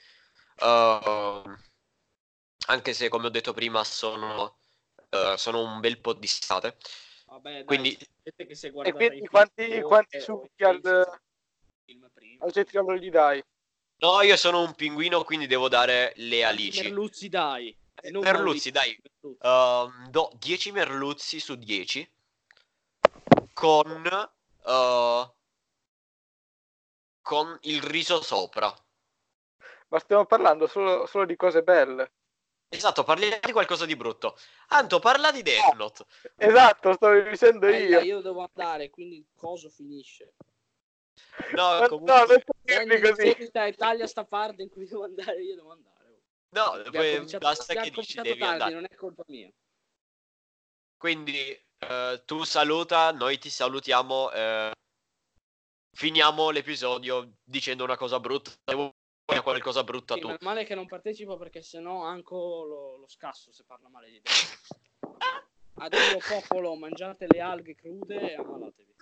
Uh, 0.60 1.56
anche 2.66 2.92
se, 2.92 3.08
come 3.08 3.26
ho 3.26 3.30
detto 3.30 3.52
prima, 3.52 3.82
sono, 3.84 4.58
uh, 5.10 5.36
sono 5.36 5.62
un 5.62 5.80
bel 5.80 5.98
po' 6.00 6.12
distate. 6.14 6.76
Vabbè, 7.26 7.52
dai, 7.52 7.64
Quindi- 7.64 7.98
E 8.82 8.92
quindi 8.92 9.26
quanti, 9.26 9.82
quanti 9.82 10.20
succhi 10.20 10.64
al, 10.64 10.80
film 11.84 12.08
prima. 12.12 12.44
al 12.44 12.98
gli 12.98 13.10
dai? 13.10 13.42
No, 14.04 14.20
io 14.20 14.36
sono 14.36 14.60
un 14.60 14.74
pinguino, 14.74 15.24
quindi 15.24 15.46
devo 15.46 15.66
dare 15.66 16.12
le 16.16 16.44
alici. 16.44 16.82
Merluzzi 16.82 17.30
dai. 17.30 17.74
E 18.02 18.10
non 18.10 18.22
Merluzzi, 18.22 18.70
dai. 18.70 19.00
Um, 19.22 20.10
do 20.10 20.30
10 20.38 20.72
merluzzi 20.72 21.40
su 21.40 21.54
10 21.54 22.06
con, 23.54 24.30
uh, 24.64 25.34
con 27.22 27.58
il 27.62 27.80
riso 27.80 28.20
sopra. 28.20 28.70
Ma 29.88 29.98
stiamo 30.00 30.26
parlando 30.26 30.66
solo, 30.66 31.06
solo 31.06 31.24
di 31.24 31.36
cose 31.36 31.62
belle. 31.62 32.12
Esatto, 32.68 33.04
parliamo 33.04 33.38
di 33.42 33.52
qualcosa 33.52 33.86
di 33.86 33.96
brutto. 33.96 34.36
Anto, 34.68 34.98
parla 34.98 35.32
di 35.32 35.40
Death 35.40 35.72
Note. 35.76 36.04
Esatto, 36.36 36.92
stavo 36.92 37.18
dicendo 37.22 37.68
Eh, 37.68 37.84
io. 37.84 37.98
dai, 38.00 38.06
io 38.06 38.20
devo 38.20 38.46
andare, 38.52 38.90
quindi 38.90 39.16
il 39.16 39.26
coso 39.34 39.70
finisce. 39.70 40.34
No, 41.54 41.86
comunque... 41.88 42.14
no, 42.14 42.24
non 42.26 42.42
dirmi 42.62 43.00
così. 43.00 43.30
e 43.30 43.72
taglia 43.74 44.06
sta 44.06 44.24
parte 44.24 44.62
in 44.62 44.68
cui 44.70 44.86
devo 44.86 45.04
andare, 45.04 45.42
io 45.42 45.54
devo 45.56 45.72
andare. 45.72 46.22
No, 46.50 46.80
poi 46.90 47.24
basta 47.38 47.74
che 47.74 47.90
dici 47.90 48.20
devi 48.20 48.38
tardi, 48.38 48.44
andare. 48.44 48.74
non 48.74 48.84
è 48.88 48.94
colpa 48.94 49.24
mia. 49.26 49.50
Quindi 50.96 51.36
eh, 51.78 52.22
tu 52.24 52.44
saluta, 52.44 53.12
noi 53.12 53.38
ti 53.38 53.50
salutiamo. 53.50 54.32
eh, 54.32 54.72
finiamo 55.94 56.50
l'episodio 56.50 57.36
dicendo 57.42 57.84
una 57.84 57.96
cosa 57.96 58.20
brutta. 58.20 58.50
Vuoi 58.72 59.42
qualcosa 59.42 59.82
brutta 59.84 60.14
Sì, 60.14 60.20
tu. 60.20 60.34
male 60.40 60.64
che 60.64 60.74
non 60.74 60.86
partecipo 60.86 61.36
perché 61.36 61.62
sennò 61.62 62.04
anche 62.04 62.34
lo, 62.34 62.96
lo 62.98 63.08
scasso 63.08 63.52
se 63.52 63.64
parla 63.64 63.88
male 63.88 64.10
di 64.10 64.20
te. 64.20 64.30
Addio 65.76 66.18
popolo, 66.28 66.76
mangiate 66.76 67.26
le 67.28 67.40
alghe 67.40 67.74
crude 67.74 68.32
e 68.32 68.34
ammalatevi. 68.34 68.94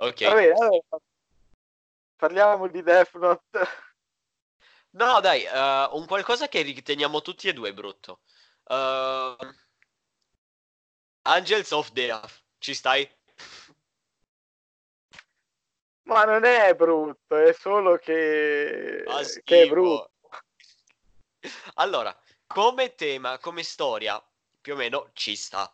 Ok. 0.00 0.22
Va 0.24 0.34
bene, 0.34 0.52
allora, 0.52 0.80
parliamo 2.16 2.68
di 2.68 2.82
Death 2.82 3.14
Note. 3.16 3.68
No, 4.92 5.20
dai, 5.20 5.44
eh, 5.44 5.88
un 5.92 6.06
qualcosa 6.06 6.48
che 6.48 6.62
riteniamo 6.62 7.20
tutti 7.20 7.48
e 7.48 7.52
due 7.52 7.74
brutto. 7.74 8.20
Eh, 8.66 9.36
Angels 11.22 11.70
of 11.72 11.92
Death, 11.92 12.42
ci 12.58 12.72
stai? 12.74 13.08
Ma 16.04 16.24
non 16.24 16.44
è 16.44 16.74
brutto, 16.74 17.36
è 17.36 17.52
solo 17.52 17.96
che, 17.98 19.04
Ah, 19.06 19.22
che 19.44 19.62
è 19.62 19.68
brutto. 19.68 20.12
Allora, 21.74 22.18
come 22.46 22.94
tema, 22.94 23.38
come 23.38 23.62
storia, 23.62 24.20
più 24.60 24.72
o 24.72 24.76
meno 24.76 25.10
ci 25.12 25.36
sta. 25.36 25.72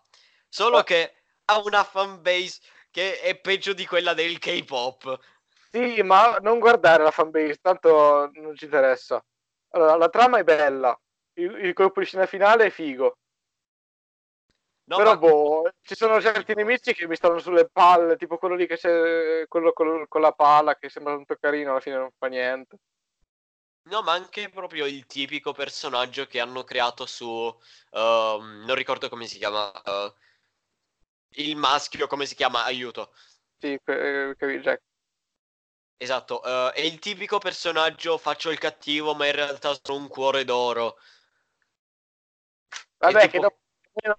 Solo 0.48 0.78
Ma- 0.78 0.84
che 0.84 1.14
ha 1.46 1.58
una 1.60 1.84
fanbase 1.84 2.60
che 2.96 3.20
è 3.20 3.38
peggio 3.38 3.74
di 3.74 3.84
quella 3.84 4.14
del 4.14 4.38
K-pop. 4.38 5.18
Sì, 5.70 6.00
ma 6.02 6.38
non 6.40 6.58
guardare 6.58 7.02
la 7.02 7.10
fanbase, 7.10 7.58
tanto 7.60 8.30
non 8.34 8.56
ci 8.56 8.64
interessa. 8.64 9.22
Allora, 9.70 9.96
la 9.96 10.08
trama 10.08 10.38
è 10.38 10.44
bella, 10.44 10.98
il, 11.34 11.52
il 11.66 11.72
colpo 11.74 12.00
di 12.00 12.06
scena 12.06 12.26
finale 12.26 12.66
è 12.66 12.70
figo. 12.70 13.18
No, 14.88 15.00
Però, 15.00 15.10
ma- 15.10 15.18
boh, 15.18 15.70
ci 15.82 15.94
sono 15.94 16.20
certi 16.20 16.54
nemici 16.54 16.94
che 16.94 17.06
mi 17.06 17.16
stanno 17.16 17.38
sulle 17.38 17.68
palle, 17.68 18.16
tipo 18.16 18.38
quello 18.38 18.54
lì 18.54 18.66
che 18.66 18.76
c'è, 18.76 19.46
quello 19.46 19.72
col- 19.72 20.08
con 20.08 20.20
la 20.22 20.32
pala 20.32 20.76
che 20.76 20.88
sembra 20.88 21.14
tanto 21.14 21.36
carino, 21.38 21.70
alla 21.72 21.80
fine 21.80 21.96
non 21.96 22.10
fa 22.16 22.28
niente. 22.28 22.78
No, 23.88 24.02
ma 24.02 24.12
anche 24.12 24.48
proprio 24.48 24.84
il 24.84 25.06
tipico 25.06 25.52
personaggio 25.52 26.26
che 26.26 26.40
hanno 26.40 26.64
creato 26.64 27.06
su... 27.06 27.26
ehm, 27.92 28.64
non 28.66 28.74
ricordo 28.74 29.08
come 29.08 29.26
si 29.28 29.38
chiama. 29.38 29.70
eh, 29.82 30.12
il 31.30 31.56
maschio, 31.56 32.06
come 32.06 32.26
si 32.26 32.34
chiama? 32.34 32.64
Aiuto. 32.64 33.12
Sì, 33.58 33.78
eh, 33.84 34.34
Jack. 34.36 34.82
Esatto, 35.98 36.42
eh, 36.44 36.72
è 36.72 36.80
il 36.80 36.98
tipico 36.98 37.38
personaggio 37.38 38.18
faccio 38.18 38.50
il 38.50 38.58
cattivo, 38.58 39.14
ma 39.14 39.26
in 39.26 39.32
realtà 39.32 39.74
sono 39.82 39.98
un 39.98 40.08
cuore 40.08 40.44
d'oro. 40.44 40.98
Vabbè, 42.98 43.20
tipo- 43.20 43.30
che 43.32 43.38
dopo 43.40 43.58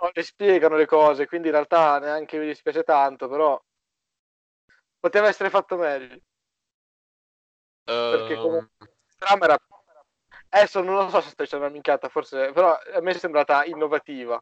non 0.01 0.11
le 0.13 0.23
spiegano 0.23 0.75
le 0.75 0.85
cose, 0.87 1.27
quindi 1.27 1.47
in 1.47 1.53
realtà 1.53 1.99
neanche 1.99 2.39
mi 2.39 2.47
dispiace 2.47 2.83
tanto, 2.83 3.27
però 3.27 3.61
poteva 4.99 5.27
essere 5.27 5.49
fatto 5.49 5.77
meglio. 5.77 6.19
Perché 7.83 8.33
Ehm, 8.33 8.41
comunque- 8.41 8.87
La 9.19 9.25
trama 9.25 9.45
era... 9.45 9.57
Adesso 10.49 10.81
non 10.81 10.95
lo 10.95 11.09
so 11.09 11.21
se 11.21 11.29
sto 11.29 11.43
dicendo 11.43 11.65
una 11.65 11.73
minchiata, 11.73 12.09
forse, 12.09 12.51
però 12.53 12.73
a 12.75 13.01
me 13.01 13.11
è 13.11 13.17
sembrata 13.17 13.65
innovativa. 13.65 14.41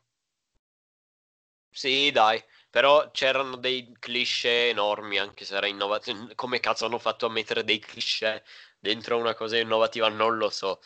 Sì, 1.75 2.09
dai, 2.11 2.41
però 2.71 3.11
c'erano 3.11 3.57
dei 3.57 3.91
cliché 3.99 4.69
enormi, 4.69 5.17
anche 5.19 5.43
se 5.45 5.55
era 5.57 5.67
innovativo. 5.67 6.29
Come 6.35 6.59
cazzo 6.59 6.85
hanno 6.85 6.97
fatto 6.99 7.25
a 7.25 7.29
mettere 7.29 7.63
dei 7.65 7.79
cliché 7.79 8.43
dentro 8.79 9.17
una 9.17 9.33
cosa 9.35 9.57
innovativa? 9.57 10.07
Non 10.09 10.37
lo 10.37 10.49
so. 10.49 10.79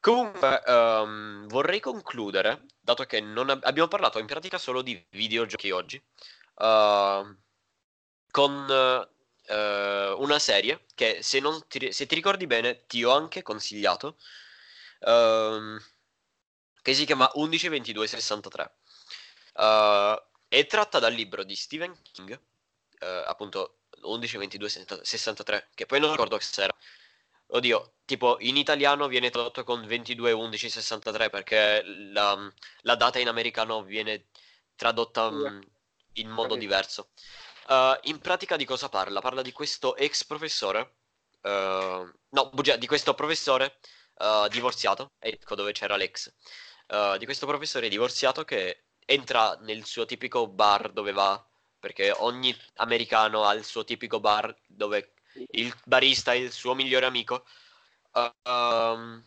Comunque, 0.00 0.62
ehm, 0.64 1.46
vorrei 1.48 1.80
concludere, 1.80 2.62
dato 2.80 3.04
che 3.04 3.18
ab- 3.18 3.64
abbiamo 3.64 3.88
parlato 3.88 4.18
in 4.18 4.26
pratica 4.26 4.56
solo 4.58 4.80
di 4.82 5.04
videogiochi 5.10 5.70
oggi, 5.72 6.00
ehm, 6.58 7.38
con 8.30 8.66
eh, 9.46 10.14
una 10.18 10.38
serie 10.38 10.84
che 10.94 11.18
se, 11.22 11.40
ti, 11.68 11.92
se 11.92 12.06
ti 12.06 12.14
ricordi 12.14 12.46
bene 12.46 12.86
ti 12.86 13.02
ho 13.04 13.10
anche 13.12 13.42
consigliato, 13.42 14.16
ehm, 15.00 15.78
che 16.88 16.94
si 16.94 17.04
chiama 17.04 17.30
112263. 17.34 18.72
Eh, 19.56 20.22
è 20.48 20.66
tratta 20.66 20.98
dal 20.98 21.12
libro 21.12 21.44
di 21.44 21.54
Stephen 21.54 21.94
King, 22.00 22.40
eh, 23.00 23.24
appunto 23.26 23.80
112263, 24.00 25.68
che 25.74 25.84
poi 25.84 26.00
non 26.00 26.12
ricordo 26.12 26.38
se 26.40 26.62
era. 26.62 26.74
Oddio, 27.48 27.96
tipo 28.06 28.36
in 28.40 28.56
italiano 28.56 29.06
viene 29.06 29.28
tradotto 29.28 29.64
con 29.64 29.84
221163 29.86 31.28
perché 31.28 31.82
la, 31.84 32.50
la 32.82 32.94
data 32.94 33.18
in 33.18 33.28
americano 33.28 33.82
viene 33.82 34.28
tradotta 34.74 35.30
mm, 35.30 35.60
in 36.14 36.30
modo 36.30 36.56
diverso. 36.56 37.10
Eh, 37.68 38.00
in 38.04 38.18
pratica 38.20 38.56
di 38.56 38.64
cosa 38.64 38.88
parla? 38.88 39.20
Parla 39.20 39.42
di 39.42 39.52
questo 39.52 39.94
ex 39.94 40.24
professore, 40.24 40.94
eh, 41.42 42.12
no, 42.30 42.50
bugia, 42.50 42.76
di 42.76 42.86
questo 42.86 43.12
professore 43.12 43.78
eh, 44.18 44.48
divorziato, 44.50 45.12
ecco 45.18 45.54
dove 45.54 45.72
c'era 45.72 45.96
l'ex, 45.96 46.32
eh, 46.88 47.16
di 47.18 47.24
questo 47.24 47.46
professore 47.46 47.88
divorziato 47.88 48.44
che 48.44 48.84
entra 49.04 49.56
nel 49.60 49.84
suo 49.84 50.04
tipico 50.04 50.46
bar 50.48 50.90
dove 50.90 51.12
va, 51.12 51.42
perché 51.78 52.10
ogni 52.10 52.54
americano 52.76 53.44
ha 53.44 53.54
il 53.54 53.64
suo 53.64 53.84
tipico 53.84 54.20
bar 54.20 54.54
dove 54.66 55.12
il 55.52 55.74
barista 55.84 56.32
è 56.32 56.36
il 56.36 56.52
suo 56.52 56.74
migliore 56.74 57.06
amico. 57.06 57.44
Uh, 58.12 58.50
um, 58.50 59.24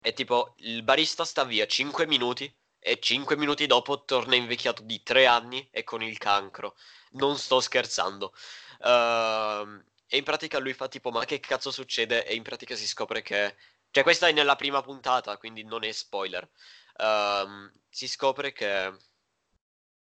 e 0.00 0.12
tipo, 0.12 0.54
il 0.58 0.82
barista 0.82 1.24
sta 1.24 1.44
via 1.44 1.66
5 1.66 2.06
minuti 2.06 2.52
e 2.78 2.98
5 3.00 3.36
minuti 3.36 3.66
dopo 3.66 4.04
torna 4.04 4.34
invecchiato 4.34 4.82
di 4.82 5.02
3 5.02 5.26
anni 5.26 5.68
e 5.70 5.84
con 5.84 6.02
il 6.02 6.18
cancro. 6.18 6.76
Non 7.12 7.38
sto 7.38 7.60
scherzando. 7.60 8.32
Uh, 8.80 9.80
e 10.06 10.16
in 10.18 10.24
pratica 10.24 10.58
lui 10.58 10.74
fa 10.74 10.88
tipo, 10.88 11.10
ma 11.10 11.24
che 11.24 11.40
cazzo 11.40 11.70
succede? 11.70 12.26
E 12.26 12.34
in 12.34 12.42
pratica 12.42 12.76
si 12.76 12.86
scopre 12.86 13.22
che... 13.22 13.56
Cioè, 13.90 14.02
questa 14.02 14.26
è 14.26 14.32
nella 14.32 14.56
prima 14.56 14.82
puntata, 14.82 15.36
quindi 15.36 15.64
non 15.64 15.84
è 15.84 15.92
spoiler. 15.92 16.48
Uh, 16.98 17.70
si 17.88 18.06
scopre 18.08 18.52
che 18.52 18.92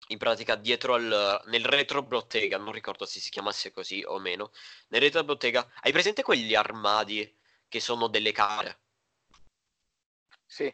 in 0.07 0.17
pratica 0.17 0.55
dietro 0.55 0.95
al 0.95 1.41
nel 1.45 1.65
retro 1.65 2.03
bottega, 2.03 2.57
non 2.57 2.73
ricordo 2.73 3.05
se 3.05 3.19
si 3.19 3.29
chiamasse 3.29 3.71
così 3.71 4.03
o 4.05 4.19
meno, 4.19 4.51
nel 4.89 5.01
retro 5.01 5.23
bottega, 5.23 5.69
hai 5.81 5.91
presente 5.91 6.23
quegli 6.23 6.53
armadi 6.53 7.37
che 7.67 7.79
sono 7.79 8.07
delle 8.07 8.31
camere? 8.31 8.79
Sì. 10.45 10.73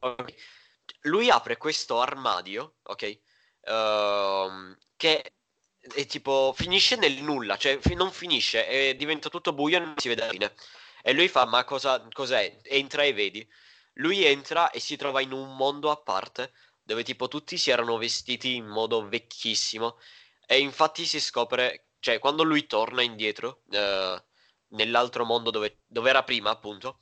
Okay. 0.00 0.34
Lui 1.02 1.30
apre 1.30 1.56
questo 1.56 2.00
armadio, 2.00 2.76
ok? 2.82 3.20
Uh, 3.60 4.76
che 4.96 5.34
è 5.78 6.06
tipo 6.06 6.52
finisce 6.56 6.96
nel 6.96 7.22
nulla, 7.22 7.56
cioè 7.56 7.78
fi- 7.78 7.94
non 7.94 8.10
finisce, 8.10 8.66
e 8.66 8.96
diventa 8.96 9.28
tutto 9.28 9.52
buio 9.52 9.76
e 9.76 9.80
non 9.80 9.94
si 9.96 10.08
vede 10.08 10.24
la 10.24 10.30
fine. 10.30 10.54
E 11.02 11.12
lui 11.12 11.28
fa, 11.28 11.44
ma 11.44 11.64
cosa, 11.64 12.04
cos'è? 12.12 12.60
Entra 12.64 13.04
e 13.04 13.12
vedi. 13.12 13.48
Lui 13.94 14.24
entra 14.24 14.70
e 14.70 14.80
si 14.80 14.96
trova 14.96 15.20
in 15.20 15.32
un 15.32 15.54
mondo 15.56 15.90
a 15.90 15.96
parte 15.96 16.52
dove 16.82 17.02
tipo 17.04 17.28
tutti 17.28 17.56
si 17.56 17.70
erano 17.70 17.96
vestiti 17.96 18.56
in 18.56 18.66
modo 18.66 19.08
vecchissimo 19.08 19.98
e 20.46 20.58
infatti 20.58 21.04
si 21.06 21.20
scopre, 21.20 21.86
cioè 22.00 22.18
quando 22.18 22.42
lui 22.42 22.66
torna 22.66 23.02
indietro 23.02 23.62
eh, 23.70 24.22
nell'altro 24.68 25.24
mondo 25.24 25.50
dove, 25.50 25.80
dove, 25.86 26.10
era 26.10 26.22
prima 26.24 26.50
appunto, 26.50 26.98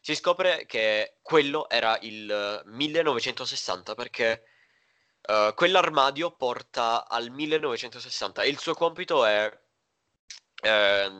si 0.00 0.14
scopre 0.14 0.66
che 0.66 1.18
quello 1.22 1.68
era 1.68 1.98
il 2.02 2.62
1960 2.66 3.94
perché 3.94 4.44
uh, 5.28 5.54
quell'armadio 5.54 6.32
porta 6.32 7.08
al 7.08 7.30
1960 7.30 8.42
e 8.42 8.48
il 8.48 8.58
suo 8.58 8.74
compito 8.74 9.24
è 9.24 9.50
eh, 10.62 11.10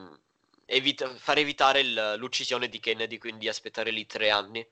evita- 0.67 1.15
far 1.17 1.39
evitare 1.39 1.81
il, 1.81 2.15
l'uccisione 2.19 2.69
di 2.69 2.81
Kennedy, 2.81 3.19
quindi 3.19 3.49
aspettare 3.49 3.91
lì 3.91 4.07
tre 4.07 4.31
anni 4.31 4.67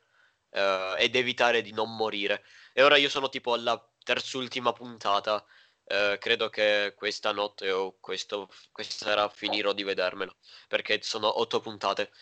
uh, 0.52 0.94
ed 0.98 1.14
evitare 1.16 1.62
di 1.62 1.72
non 1.72 1.94
morire. 1.96 2.44
E 2.72 2.82
ora 2.82 2.96
io 2.96 3.08
sono 3.08 3.28
tipo 3.28 3.52
alla 3.52 3.82
terzultima 4.04 4.72
puntata. 4.72 5.44
Uh, 5.84 6.18
credo 6.18 6.48
che 6.48 6.94
questa 6.96 7.32
notte 7.32 7.70
o 7.72 7.96
questo, 7.98 8.48
questa 8.70 9.06
sera 9.06 9.28
finirò 9.28 9.72
di 9.72 9.82
vedermelo 9.82 10.36
perché 10.68 11.00
sono 11.02 11.40
otto 11.40 11.60
puntate. 11.60 12.12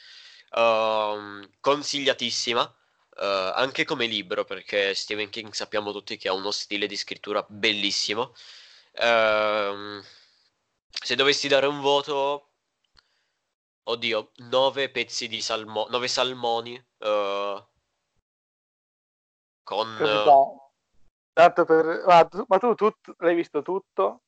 Uh, 0.51 1.47
consigliatissima 1.61 2.62
uh, 3.19 3.53
anche 3.55 3.85
come 3.85 4.07
libro 4.07 4.45
perché 4.45 4.95
Stephen 4.95 5.29
King 5.31 5.53
sappiamo 5.53 5.93
tutti 5.93 6.17
che 6.17 6.29
ha 6.29 6.33
uno 6.33 6.51
stile 6.51 6.87
di 6.87 6.97
scrittura 6.97 7.45
bellissimo. 7.49 8.35
Uh, 8.93 10.03
se 10.91 11.14
dovessi 11.14 11.49
dare 11.49 11.67
un 11.67 11.81
voto, 11.81 12.53
oddio, 13.85 14.33
nove 14.37 14.91
pezzi 14.91 15.29
di 15.29 15.41
salmo- 15.41 15.87
nove 15.91 16.09
salmoni. 16.09 16.75
Uh, 16.99 17.64
con... 19.68 19.96
Tanto 21.35 21.64
per... 21.66 22.02
Ma 22.07 22.24
tu, 22.24 22.42
ma 22.48 22.59
tu 22.59 22.74
tut... 22.74 23.14
l'hai 23.18 23.35
visto 23.35 23.61
tutto? 23.61 24.22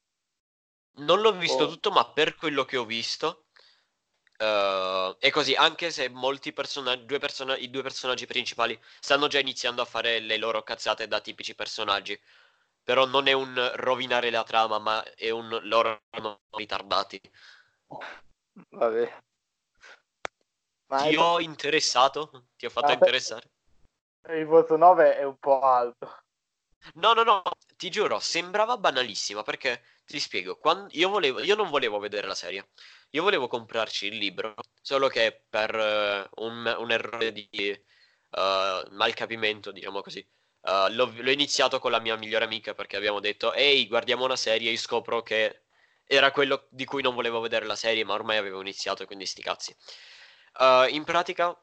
Non 0.97 1.23
l'ho 1.23 1.33
visto 1.33 1.65
oh. 1.65 1.69
tutto, 1.69 1.91
ma 1.91 2.05
per 2.13 2.35
quello 2.35 2.67
che 2.67 2.77
ho 2.77 2.85
visto... 2.85 3.47
Uh, 4.39 5.17
e 5.19 5.31
così, 5.31 5.55
anche 5.55 5.91
se 5.91 6.09
molti 6.09 6.53
personaggi, 6.53 7.05
due 7.05 7.19
person- 7.19 7.57
i 7.59 7.69
due 7.69 7.83
personaggi 7.83 8.27
principali 8.27 8.79
stanno 8.99 9.29
già 9.29 9.39
iniziando 9.39 9.83
a 9.83 9.87
fare 9.87 10.19
le 10.19 10.39
loro 10.39 10.63
cazzate 10.63 11.07
da 11.07 11.21
tipici 11.21 11.55
personaggi, 11.55 12.19
però 12.83 13.05
non 13.07 13.27
è 13.27 13.33
un 13.33 13.71
rovinare 13.75 14.31
la 14.31 14.43
trama, 14.43 14.79
ma 14.79 15.03
è 15.15 15.29
un 15.29 15.61
loro 15.65 16.05
ritardati. 16.51 17.21
Vabbè. 18.71 19.19
Ma 20.87 21.03
Ti 21.03 21.17
ho 21.17 21.41
interessato? 21.41 22.47
Ti 22.57 22.65
ho 22.65 22.71
fatto 22.71 22.87
Vabbè. 22.87 22.99
interessare? 22.99 23.51
Il 24.29 24.45
voto 24.45 24.77
9 24.77 25.17
è 25.17 25.25
un 25.25 25.39
po' 25.39 25.61
alto. 25.61 26.25
No, 26.95 27.13
no, 27.13 27.23
no, 27.23 27.43
ti 27.77 27.91
giuro, 27.91 28.19
sembrava 28.21 28.77
banalissima 28.79 29.43
perché 29.43 29.83
ti 30.05 30.19
spiego, 30.19 30.57
quando 30.57 30.89
io, 30.93 31.09
volevo, 31.09 31.41
io 31.41 31.55
non 31.55 31.69
volevo 31.69 31.99
vedere 31.99 32.27
la 32.27 32.35
serie, 32.35 32.71
io 33.11 33.23
volevo 33.23 33.49
comprarci 33.49 34.07
il 34.07 34.17
libro, 34.17 34.55
solo 34.81 35.09
che 35.09 35.45
per 35.49 35.75
uh, 35.75 36.45
un, 36.45 36.75
un, 36.79 36.91
errore 36.91 37.33
di 37.33 37.49
uh, 38.31 38.95
malcapimento, 38.95 39.73
diciamo 39.73 40.01
così, 40.01 40.27
uh, 40.63 40.91
l'ho, 40.93 41.13
l'ho, 41.17 41.31
iniziato 41.31 41.79
con 41.79 41.91
la 41.91 42.01
mia 42.01 42.17
migliore 42.17 42.45
amica 42.45 42.75
perché 42.75 42.97
abbiamo 42.97 43.21
detto, 43.21 43.53
ehi, 43.53 43.87
guardiamo 43.87 44.25
una 44.25 44.37
serie 44.37 44.73
e 44.73 44.77
scopro 44.77 45.23
che 45.23 45.65
era 46.05 46.31
quello 46.33 46.67
di 46.71 46.85
cui 46.85 47.03
non 47.03 47.15
volevo 47.15 47.41
vedere 47.41 47.67
la 47.67 47.77
serie, 47.77 48.05
ma 48.05 48.15
ormai 48.15 48.37
avevo 48.39 48.61
iniziato, 48.61 49.07
quindi 49.07 49.27
sti 49.27 49.43
cazzi. 49.43 49.77
in 50.91 51.05
pratica 51.05 51.57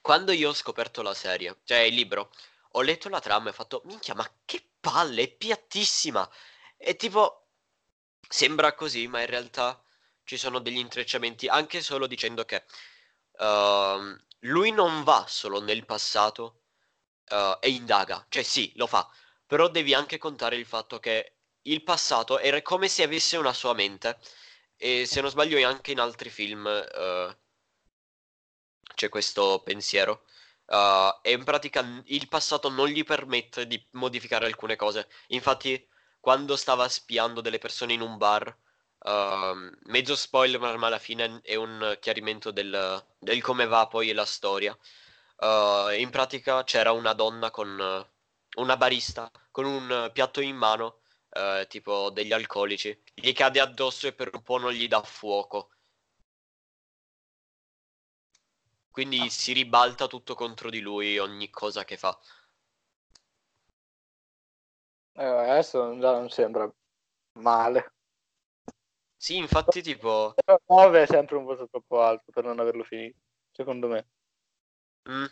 quando 0.00 0.32
io 0.32 0.50
ho 0.50 0.54
scoperto 0.54 1.02
la 1.02 1.14
serie, 1.14 1.58
cioè 1.64 1.78
il 1.78 1.94
libro, 1.94 2.32
ho 2.72 2.82
letto 2.82 3.08
la 3.08 3.20
trama 3.20 3.46
e 3.46 3.50
ho 3.50 3.54
fatto, 3.54 3.82
minchia, 3.84 4.14
ma 4.14 4.28
che 4.44 4.62
palle, 4.80 5.22
è 5.22 5.28
piattissima. 5.28 6.28
E 6.76 6.96
tipo, 6.96 7.48
sembra 8.28 8.74
così, 8.74 9.06
ma 9.06 9.20
in 9.20 9.26
realtà 9.26 9.82
ci 10.24 10.36
sono 10.36 10.60
degli 10.60 10.78
intrecciamenti, 10.78 11.48
anche 11.48 11.80
solo 11.82 12.06
dicendo 12.06 12.44
che 12.44 12.64
uh, 13.38 14.16
lui 14.40 14.70
non 14.70 15.02
va 15.04 15.26
solo 15.28 15.60
nel 15.60 15.84
passato 15.84 16.62
uh, 17.30 17.56
e 17.60 17.70
indaga, 17.70 18.24
cioè 18.28 18.42
sì, 18.42 18.72
lo 18.76 18.86
fa, 18.86 19.10
però 19.46 19.68
devi 19.68 19.94
anche 19.94 20.18
contare 20.18 20.56
il 20.56 20.66
fatto 20.66 20.98
che 21.00 21.34
il 21.62 21.82
passato 21.82 22.38
era 22.38 22.62
come 22.62 22.88
se 22.88 23.02
avesse 23.02 23.36
una 23.36 23.52
sua 23.52 23.74
mente, 23.74 24.18
e 24.76 25.06
se 25.06 25.20
non 25.20 25.30
sbaglio 25.30 25.66
anche 25.66 25.92
in 25.92 26.00
altri 26.00 26.30
film... 26.30 26.64
Uh, 26.66 27.46
c'è 28.98 29.08
questo 29.08 29.62
pensiero. 29.64 30.24
Uh, 30.66 31.16
e 31.22 31.32
in 31.32 31.44
pratica 31.44 32.02
il 32.06 32.28
passato 32.28 32.68
non 32.68 32.88
gli 32.88 33.04
permette 33.04 33.66
di 33.66 33.82
modificare 33.92 34.46
alcune 34.46 34.74
cose. 34.76 35.08
Infatti, 35.28 35.86
quando 36.20 36.56
stava 36.56 36.88
spiando 36.88 37.40
delle 37.40 37.58
persone 37.58 37.92
in 37.92 38.00
un 38.00 38.16
bar, 38.18 38.54
uh, 38.98 39.70
mezzo 39.84 40.16
spoiler, 40.16 40.60
ma 40.76 40.86
alla 40.88 40.98
fine 40.98 41.40
è 41.42 41.54
un 41.54 41.96
chiarimento 42.00 42.50
del, 42.50 43.02
del 43.18 43.40
come 43.40 43.66
va 43.66 43.86
poi 43.86 44.12
la 44.12 44.26
storia. 44.26 44.76
Uh, 45.36 45.90
in 45.96 46.10
pratica 46.10 46.64
c'era 46.64 46.90
una 46.90 47.12
donna 47.12 47.50
con 47.52 48.06
una 48.56 48.76
barista 48.76 49.30
con 49.52 49.64
un 49.64 50.10
piatto 50.12 50.40
in 50.40 50.56
mano, 50.56 51.00
tipo 51.68 52.10
degli 52.10 52.32
alcolici. 52.32 53.00
Gli 53.14 53.32
cade 53.32 53.60
addosso 53.60 54.08
e 54.08 54.12
per 54.12 54.30
un 54.32 54.42
po' 54.42 54.58
non 54.58 54.72
gli 54.72 54.88
dà 54.88 55.02
fuoco. 55.02 55.70
Quindi 58.98 59.20
ah. 59.20 59.30
si 59.30 59.52
ribalta 59.52 60.08
tutto 60.08 60.34
contro 60.34 60.70
di 60.70 60.80
lui 60.80 61.18
ogni 61.18 61.50
cosa 61.50 61.84
che 61.84 61.96
fa. 61.96 62.18
Eh, 65.12 65.24
adesso 65.24 65.96
già 66.00 66.10
non 66.10 66.28
sembra 66.30 66.68
male. 67.34 67.92
Sì, 69.16 69.36
infatti 69.36 69.82
tipo... 69.82 70.34
9 70.66 71.02
è 71.02 71.06
sempre 71.06 71.36
un 71.36 71.44
voto 71.44 71.68
troppo 71.68 72.02
alto 72.02 72.32
per 72.32 72.42
non 72.42 72.58
averlo 72.58 72.82
finito, 72.82 73.18
secondo 73.52 73.86
me. 73.86 74.08
Mm, 75.08 75.26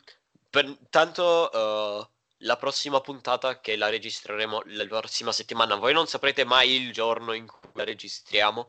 per, 0.48 0.78
tanto 0.88 1.50
uh, 1.52 2.08
la 2.44 2.56
prossima 2.56 3.00
puntata 3.00 3.58
che 3.58 3.74
la 3.74 3.88
registreremo 3.88 4.62
la 4.66 4.86
prossima 4.86 5.32
settimana, 5.32 5.74
voi 5.74 5.92
non 5.92 6.06
saprete 6.06 6.44
mai 6.44 6.70
il 6.70 6.92
giorno 6.92 7.32
in 7.32 7.48
cui 7.48 7.68
la 7.72 7.82
registriamo. 7.82 8.60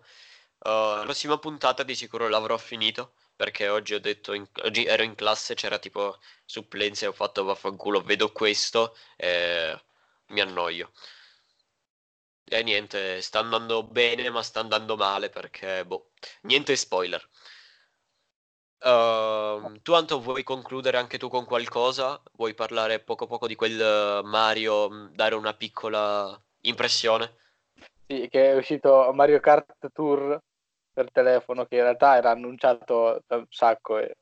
Uh, 0.58 0.70
la 0.70 1.02
prossima 1.04 1.38
puntata 1.38 1.84
di 1.84 1.94
sicuro 1.94 2.28
l'avrò 2.28 2.58
finito 2.58 3.14
perché 3.38 3.70
oggi 3.70 3.94
ho 3.94 4.00
detto, 4.00 4.34
in, 4.34 4.46
oggi 4.64 4.86
ero 4.86 5.04
in 5.04 5.16
classe, 5.16 5.54
c'era 5.54 5.80
tipo 5.80 6.18
supplenza 6.44 7.06
e 7.06 7.10
ho 7.10 7.14
fatto 7.14 7.44
vaffanculo, 7.44 8.02
vedo 8.02 8.32
questo 8.32 8.98
e 9.16 9.80
mi 10.28 10.42
annoio. 10.42 10.92
E 12.50 12.64
niente, 12.64 13.22
sta 13.22 13.40
andando 13.40 13.84
bene, 13.84 14.30
ma 14.30 14.42
sta 14.42 14.60
andando 14.62 14.96
male 14.96 15.30
perché, 15.30 15.86
boh, 15.86 16.12
niente 16.42 16.76
spoiler. 16.76 17.30
Uh, 18.80 19.80
tu 19.82 19.94
Anto 19.94 20.20
vuoi 20.22 20.44
concludere 20.44 20.98
anche 20.98 21.18
tu 21.18 21.30
con 21.30 21.46
qualcosa? 21.46 22.22
Vuoi 22.34 22.54
parlare 22.54 23.00
poco 23.00 23.28
poco 23.28 23.48
di 23.48 23.56
quel 23.56 24.22
Mario, 24.24 24.90
mm, 24.90 25.08
dare 25.14 25.36
una 25.36 25.54
piccola 25.54 26.40
impressione? 26.62 27.36
Sì, 28.08 28.28
che 28.30 28.52
è 28.52 28.56
uscito 28.56 29.12
Mario 29.14 29.40
Kart 29.40 29.92
Tour 29.92 30.42
per 30.98 31.12
telefono 31.12 31.66
che 31.66 31.76
in 31.76 31.84
realtà 31.84 32.16
era 32.16 32.32
annunciato 32.32 33.22
da 33.28 33.36
un 33.38 33.46
sacco 33.50 34.00
e 34.00 34.16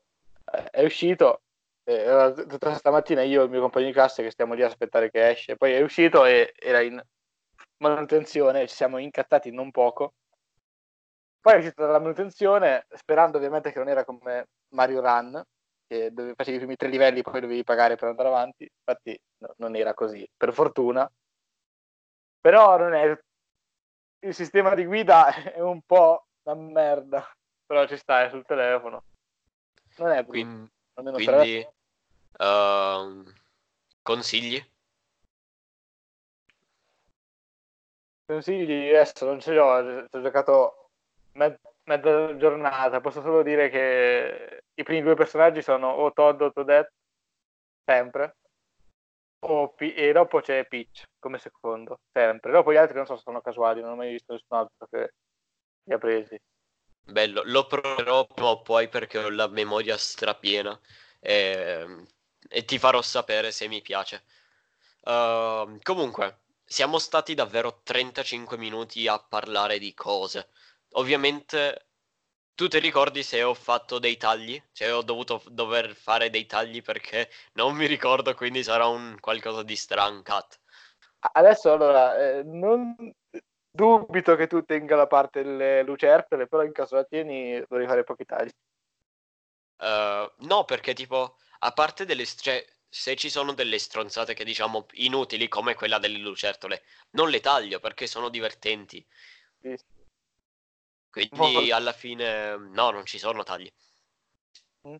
eh, 0.52 0.70
è 0.70 0.84
uscito 0.84 1.40
e 1.84 2.34
tutta 2.48 2.74
stamattina 2.74 3.22
io 3.22 3.40
e 3.40 3.44
il 3.44 3.50
mio 3.50 3.60
compagno 3.62 3.86
di 3.86 3.92
classe 3.92 4.22
che 4.22 4.30
stiamo 4.30 4.52
lì 4.52 4.62
a 4.62 4.66
aspettare 4.66 5.10
che 5.10 5.30
esce 5.30 5.56
poi 5.56 5.72
è 5.72 5.80
uscito 5.80 6.26
e 6.26 6.52
era 6.58 6.82
in 6.82 7.00
manutenzione 7.78 8.66
ci 8.66 8.74
siamo 8.74 8.98
incattati 8.98 9.50
non 9.50 9.70
poco. 9.70 10.12
Poi 11.40 11.54
è 11.54 11.58
uscito 11.58 11.82
dalla 11.82 12.00
manutenzione 12.00 12.86
sperando 12.90 13.38
ovviamente 13.38 13.72
che 13.72 13.78
non 13.78 13.88
era 13.88 14.04
come 14.04 14.48
Mario 14.74 15.00
Run 15.00 15.42
che 15.86 16.10
dove 16.12 16.34
facevi 16.34 16.56
i 16.56 16.60
primi 16.60 16.76
tre 16.76 16.88
livelli 16.88 17.22
poi 17.22 17.40
dovevi 17.40 17.64
pagare 17.64 17.96
per 17.96 18.08
andare 18.08 18.28
avanti. 18.28 18.64
Infatti 18.64 19.18
no, 19.38 19.54
non 19.58 19.76
era 19.76 19.94
così 19.94 20.28
per 20.36 20.52
fortuna. 20.52 21.10
Però 22.40 22.76
non 22.76 22.92
è 22.94 23.18
il 24.20 24.34
sistema 24.34 24.74
di 24.74 24.84
guida 24.84 25.32
è 25.54 25.60
un 25.60 25.80
po' 25.82 26.26
una 26.46 26.54
merda. 26.54 27.30
Però 27.66 27.86
ci 27.86 27.96
stai 27.96 28.30
sul 28.30 28.44
telefono. 28.44 29.04
Non 29.96 30.10
è 30.10 30.22
brutto. 30.22 30.70
Quindi, 31.12 31.66
uh, 32.38 33.24
consigli? 34.02 34.64
Consigli 38.24 38.88
adesso 38.88 39.24
non 39.24 39.40
ce 39.40 39.52
li 39.52 39.58
ho, 39.58 39.66
ho 39.66 40.20
giocato 40.20 40.88
me- 41.32 41.60
mezza 41.84 42.36
giornata, 42.36 43.00
posso 43.00 43.20
solo 43.20 43.42
dire 43.42 43.68
che 43.68 44.62
i 44.74 44.82
primi 44.82 45.02
due 45.02 45.14
personaggi 45.14 45.62
sono 45.62 45.90
o 45.90 46.12
Todd 46.12 46.40
o 46.40 46.50
Toadette, 46.50 46.92
sempre, 47.84 48.36
o 49.46 49.72
P- 49.74 49.94
e 49.96 50.12
dopo 50.12 50.40
c'è 50.40 50.66
Peach 50.66 51.04
come 51.20 51.38
secondo, 51.38 52.00
sempre. 52.12 52.50
Dopo 52.50 52.72
gli 52.72 52.76
altri 52.76 52.96
non 52.96 53.06
so 53.06 53.16
se 53.16 53.22
sono 53.22 53.40
casuali, 53.40 53.80
non 53.80 53.92
ho 53.92 53.96
mai 53.96 54.10
visto 54.10 54.32
nessun 54.32 54.58
altro 54.58 54.86
che 54.90 55.12
li 55.86 55.94
ha 55.94 55.98
presi. 55.98 56.38
Bello, 57.04 57.42
lo 57.44 57.66
proverò 57.66 58.26
prima 58.26 58.50
o 58.50 58.62
poi 58.62 58.88
perché 58.88 59.18
ho 59.18 59.30
la 59.30 59.46
memoria 59.46 59.96
strapiena 59.96 60.78
e, 61.20 62.04
e 62.48 62.64
ti 62.64 62.78
farò 62.78 63.00
sapere 63.00 63.52
se 63.52 63.68
mi 63.68 63.80
piace. 63.80 64.24
Uh, 65.02 65.78
comunque, 65.82 66.40
siamo 66.64 66.98
stati 66.98 67.34
davvero 67.34 67.80
35 67.84 68.58
minuti 68.58 69.06
a 69.06 69.20
parlare 69.20 69.78
di 69.78 69.94
cose. 69.94 70.48
Ovviamente, 70.94 71.86
tu 72.56 72.66
ti 72.66 72.80
ricordi 72.80 73.22
se 73.22 73.42
ho 73.44 73.54
fatto 73.54 74.00
dei 74.00 74.16
tagli? 74.16 74.60
Cioè, 74.72 74.92
ho 74.92 75.02
dovuto 75.02 75.42
dover 75.46 75.94
fare 75.94 76.28
dei 76.28 76.46
tagli 76.46 76.82
perché 76.82 77.30
non 77.52 77.76
mi 77.76 77.86
ricordo, 77.86 78.34
quindi 78.34 78.64
sarà 78.64 78.86
un 78.86 79.16
qualcosa 79.20 79.62
di 79.62 79.76
strancat. 79.76 80.58
Adesso, 81.32 81.72
allora, 81.72 82.18
eh, 82.18 82.42
non 82.42 82.96
dubito 83.76 84.34
che 84.34 84.48
tu 84.48 84.64
tenga 84.64 84.96
la 84.96 85.06
parte 85.06 85.44
delle 85.44 85.84
lucertole, 85.84 86.48
però 86.48 86.64
in 86.64 86.72
caso 86.72 86.96
la 86.96 87.04
tieni 87.04 87.60
dovrei 87.68 87.86
fare 87.86 88.02
pochi 88.02 88.24
tagli. 88.24 88.50
Uh, 89.78 90.28
no, 90.46 90.64
perché 90.64 90.94
tipo, 90.94 91.36
a 91.60 91.72
parte 91.72 92.04
delle... 92.04 92.26
Cioè, 92.26 92.64
se 92.88 93.14
ci 93.14 93.28
sono 93.28 93.52
delle 93.52 93.78
stronzate 93.78 94.32
che 94.32 94.44
diciamo 94.44 94.86
inutili 94.92 95.48
come 95.48 95.74
quella 95.74 95.98
delle 95.98 96.18
lucertole, 96.18 96.82
non 97.10 97.28
le 97.28 97.40
taglio 97.40 97.78
perché 97.78 98.06
sono 98.06 98.30
divertenti. 98.30 99.06
Sì. 99.60 99.76
Quindi 101.10 101.70
alla 101.70 101.92
fine 101.92 102.56
no, 102.56 102.90
non 102.90 103.04
ci 103.04 103.18
sono 103.18 103.42
tagli. 103.42 103.70
Mm. 104.88 104.96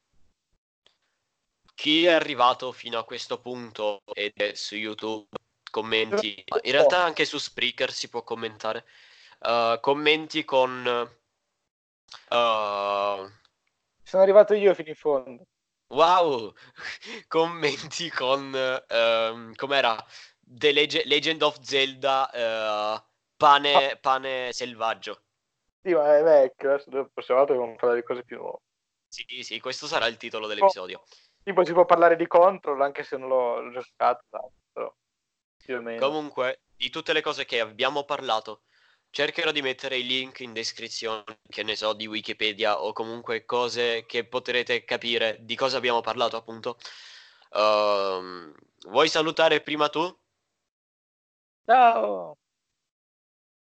Chi 1.75 2.05
è 2.07 2.13
arrivato 2.13 2.73
fino 2.73 2.99
a 2.99 3.05
questo 3.05 3.41
punto 3.41 4.03
ed 4.13 4.33
è 4.35 4.55
su 4.55 4.77
YouTube, 4.77 5.29
commenti, 5.77 6.43
in 6.63 6.73
realtà 6.73 7.05
anche 7.05 7.27
su 7.27 7.37
Spreaker 7.37 7.93
si 7.93 8.09
può 8.09 8.23
commentare. 8.23 8.87
Uh, 9.41 9.79
commenti 9.81 10.43
con... 10.43 10.71
Uh... 12.31 13.31
Sono 14.03 14.23
arrivato 14.23 14.55
io 14.55 14.73
fino 14.73 14.89
in 14.89 14.95
fondo. 14.95 15.45
Wow, 15.89 16.55
commenti 17.29 18.09
con 18.09 18.85
um, 18.89 19.55
com'era 19.55 20.03
The 20.41 20.73
Leg- 20.73 21.05
Legend 21.05 21.43
of 21.43 21.61
Zelda 21.61 22.31
uh, 22.33 23.03
pane, 23.37 23.91
ah. 23.91 23.97
pane 23.97 24.53
selvaggio. 24.53 25.21
Sì, 25.83 25.93
ma 25.93 26.17
è 26.17 26.23
vecchio, 26.23 26.73
adesso 26.73 26.91
la 26.91 27.09
prossima 27.13 27.39
volta 27.39 27.53
dobbiamo 27.53 27.77
parlare 27.77 28.01
di 28.01 28.07
cose 28.07 28.25
più 28.25 28.39
nuove. 28.39 28.61
Sì, 29.09 29.43
sì, 29.43 29.61
questo 29.61 29.87
sarà 29.87 30.07
il 30.07 30.17
titolo 30.17 30.47
dell'episodio. 30.47 31.01
Oh, 31.01 31.05
tipo 31.45 31.65
si 31.65 31.73
può 31.73 31.85
parlare 31.85 32.17
di 32.17 32.27
Control 32.27 32.81
anche 32.81 33.05
se 33.05 33.19
non 33.19 33.29
l'ho, 33.29 33.61
l'ho 33.61 33.71
giocato, 33.71 34.25
più 35.67 35.77
o 35.77 35.83
meno. 35.83 36.01
Comunque, 36.01 36.61
di 36.77 36.89
tutte 36.89 37.13
le 37.13 37.21
cose 37.21 37.45
che 37.45 37.61
abbiamo 37.61 38.05
parlato, 38.05 38.63
cercherò 39.11 39.51
di 39.51 39.63
mettere 39.63 39.99
i 39.99 40.07
link 40.07 40.41
in 40.41 40.53
descrizione, 40.53 41.41
che 41.49 41.63
ne 41.65 41.75
so, 41.75 41.93
di 41.93 42.07
Wikipedia 42.07 42.81
o 42.81 42.93
comunque 42.93 43.45
cose 43.45 44.07
che 44.07 44.25
potrete 44.27 44.85
capire 44.85 45.39
di 45.41 45.57
cosa 45.57 45.77
abbiamo 45.77 46.01
parlato, 46.01 46.37
appunto. 46.37 46.79
Uh, 47.51 48.55
vuoi 48.89 49.09
salutare 49.09 49.61
prima 49.61 49.89
tu? 49.89 50.17
Ciao! 51.65 52.37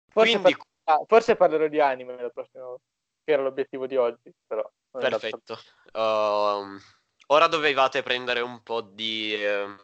Forse, 0.09 0.39
Quindi... 0.39 0.57
par- 0.57 0.97
ah, 0.97 1.05
forse 1.07 1.37
parlerò 1.37 1.69
di 1.69 1.81
anime 1.81 2.21
la 2.21 2.31
prossima 2.31 2.65
volta, 2.65 2.85
che 3.25 3.33
era 3.33 3.43
l'obiettivo 3.43 3.87
di 3.87 3.97
oggi, 3.97 4.33
però... 4.47 4.69
Perfetto. 4.91 5.57
Uh, 5.93 6.77
ora 7.29 7.47
dovevate 7.47 8.03
prendere 8.03 8.41
un 8.41 8.61
po' 8.63 8.81
di 8.81 9.35
uh, 9.35 9.77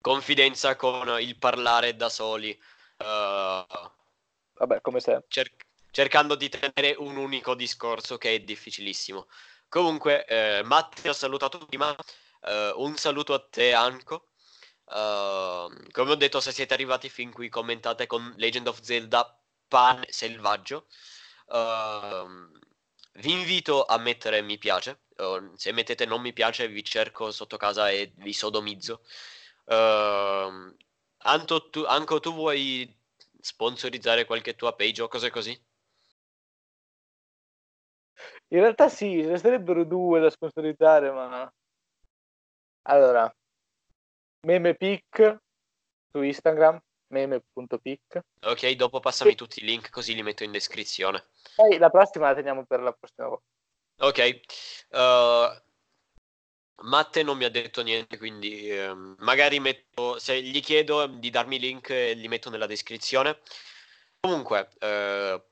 confidenza 0.00 0.76
con 0.76 1.20
il 1.20 1.38
parlare 1.38 1.96
da 1.96 2.08
soli. 2.08 2.50
Uh, 2.98 3.64
Vabbè, 4.54 4.80
come 4.80 5.00
sempre. 5.00 5.26
Cer- 5.28 5.54
cercando 5.90 6.34
di 6.34 6.48
tenere 6.48 6.94
un 6.98 7.16
unico 7.16 7.54
discorso 7.54 8.18
che 8.18 8.34
è 8.34 8.40
difficilissimo. 8.40 9.26
Comunque, 9.68 10.24
eh, 10.26 10.62
Matti 10.64 11.08
ha 11.08 11.12
salutato 11.12 11.58
prima, 11.64 11.94
eh, 12.42 12.72
un 12.76 12.96
saluto 12.96 13.34
a 13.34 13.46
te 13.48 13.72
Anco. 13.72 14.26
Uh, 14.90 15.70
come 15.92 16.10
ho 16.10 16.14
detto, 16.16 16.40
se 16.40 16.50
siete 16.50 16.74
arrivati 16.74 17.08
fin 17.08 17.32
qui, 17.32 17.48
commentate 17.48 18.08
con 18.08 18.34
Legend 18.36 18.66
of 18.66 18.80
Zelda 18.80 19.40
Pan 19.68 20.04
Selvaggio. 20.08 20.86
Uh, 21.46 22.50
vi 23.14 23.30
invito 23.30 23.84
a 23.84 23.98
mettere 23.98 24.42
mi 24.42 24.58
piace. 24.58 25.02
Uh, 25.16 25.52
se 25.54 25.70
mettete 25.70 26.06
non 26.06 26.20
mi 26.20 26.32
piace, 26.32 26.66
vi 26.66 26.82
cerco 26.82 27.30
sotto 27.30 27.56
casa 27.56 27.90
e 27.90 28.12
vi 28.16 28.32
sodomizzo. 28.32 29.02
Anto, 29.72 31.70
tu, 31.70 31.84
Anco, 31.84 32.20
tu 32.20 32.32
vuoi 32.32 32.92
sponsorizzare 33.40 34.24
qualche 34.24 34.54
tua 34.54 34.74
page 34.74 35.02
o 35.02 35.08
cose 35.08 35.30
così? 35.30 35.50
In 38.48 38.60
realtà 38.60 38.88
sì, 38.88 39.22
ce 39.22 39.28
ne 39.28 39.38
sarebbero 39.38 39.84
due 39.84 40.20
da 40.20 40.28
sponsorizzare, 40.28 41.10
ma... 41.12 41.52
Allora, 42.82 43.32
memepic 44.46 45.38
su 46.10 46.22
Instagram, 46.22 46.80
meme.pic. 47.08 48.20
Ok, 48.42 48.70
dopo 48.72 48.98
passami 48.98 49.34
tutti 49.36 49.60
i 49.60 49.64
link 49.64 49.90
così 49.90 50.14
li 50.14 50.22
metto 50.22 50.42
in 50.42 50.50
descrizione. 50.50 51.28
Poi 51.54 51.78
la 51.78 51.90
prossima 51.90 52.28
la 52.28 52.34
teniamo 52.34 52.64
per 52.64 52.80
la 52.80 52.92
prossima 52.92 53.28
volta. 53.28 53.44
Ok, 53.98 54.40
uh, 54.90 55.62
Matte 56.82 57.22
non 57.22 57.36
mi 57.36 57.44
ha 57.44 57.50
detto 57.50 57.82
niente, 57.82 58.16
quindi 58.16 58.68
eh, 58.70 58.92
magari 59.18 59.60
metto, 59.60 60.18
se 60.18 60.40
gli 60.40 60.60
chiedo 60.60 61.06
di 61.06 61.30
darmi 61.30 61.56
i 61.56 61.58
link, 61.58 61.88
li 61.88 62.28
metto 62.28 62.50
nella 62.50 62.66
descrizione. 62.66 63.38
Comunque, 64.20 64.70
eh, 64.78 65.42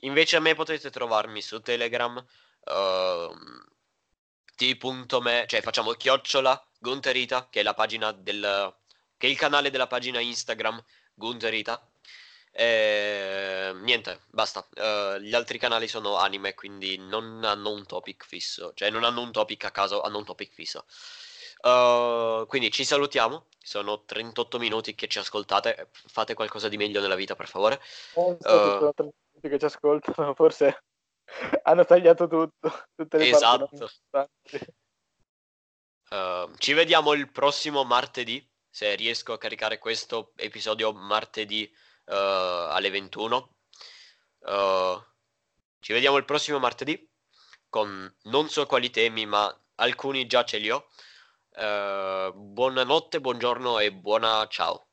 invece 0.00 0.36
a 0.36 0.40
me 0.40 0.54
potete 0.54 0.90
trovarmi 0.90 1.42
su 1.42 1.60
Telegram, 1.60 2.24
eh, 2.64 3.30
t.me, 4.56 5.44
cioè 5.46 5.62
facciamo 5.62 5.92
chiocciola 5.92 6.66
Gunterita, 6.78 7.48
che 7.50 7.60
è 7.60 7.62
la 7.62 7.74
pagina 7.74 8.12
del, 8.12 8.74
che 9.16 9.26
è 9.26 9.30
il 9.30 9.36
canale 9.36 9.70
della 9.70 9.86
pagina 9.86 10.20
Instagram 10.20 10.82
Gunterita. 11.14 11.88
E, 12.58 13.72
niente, 13.82 14.22
basta. 14.30 14.66
Uh, 14.74 15.18
gli 15.18 15.34
altri 15.34 15.58
canali 15.58 15.86
sono 15.86 16.16
anime, 16.16 16.54
quindi 16.54 16.96
non 16.96 17.44
hanno 17.44 17.70
un 17.70 17.84
topic 17.84 18.24
fisso, 18.24 18.72
cioè 18.72 18.88
non 18.88 19.04
hanno 19.04 19.20
un 19.20 19.30
topic 19.30 19.64
a 19.64 19.70
caso, 19.70 20.00
hanno 20.00 20.16
un 20.16 20.24
topic 20.24 20.54
fisso. 20.54 20.86
Uh, 21.60 22.46
quindi 22.46 22.70
ci 22.70 22.84
salutiamo. 22.84 23.48
Sono 23.58 24.04
38 24.04 24.58
minuti 24.58 24.94
che 24.94 25.06
ci 25.06 25.18
ascoltate. 25.18 25.90
Fate 25.90 26.32
qualcosa 26.32 26.68
di 26.68 26.78
meglio 26.78 27.02
nella 27.02 27.14
vita, 27.14 27.36
per 27.36 27.46
favore. 27.46 27.78
Oh, 28.14 28.38
so 28.40 28.48
sono 28.48 28.78
30 28.78 29.02
minuti 29.02 29.48
che 29.50 29.58
ci 29.58 29.64
ascoltano, 29.66 30.32
forse 30.32 30.84
hanno 31.64 31.84
tagliato 31.84 32.26
tutto. 32.26 32.86
Tutte 32.94 33.18
le 33.18 33.28
esatto. 33.28 33.90
Uh, 36.08 36.54
ci 36.56 36.72
vediamo 36.72 37.12
il 37.12 37.30
prossimo 37.30 37.84
martedì. 37.84 38.42
Se 38.70 38.94
riesco 38.94 39.34
a 39.34 39.38
caricare 39.38 39.78
questo 39.78 40.32
episodio 40.36 40.94
martedì 40.94 41.70
uh, 42.06 42.72
alle 42.72 42.90
21. 42.90 43.56
Uh, 44.38 44.50
eh, 44.50 45.02
ci 45.80 45.92
vediamo 45.92 46.16
il 46.16 46.24
prossimo 46.24 46.58
martedì 46.58 47.08
con 47.68 48.14
non 48.24 48.48
so 48.48 48.66
quali 48.66 48.90
temi, 48.90 49.26
ma 49.26 49.54
alcuni 49.76 50.26
già 50.26 50.44
ce 50.44 50.58
li 50.58 50.70
ho. 50.70 50.86
Uh, 51.50 52.32
buonanotte, 52.32 53.20
buongiorno 53.20 53.78
e 53.78 53.92
buona 53.92 54.46
ciao. 54.48 54.88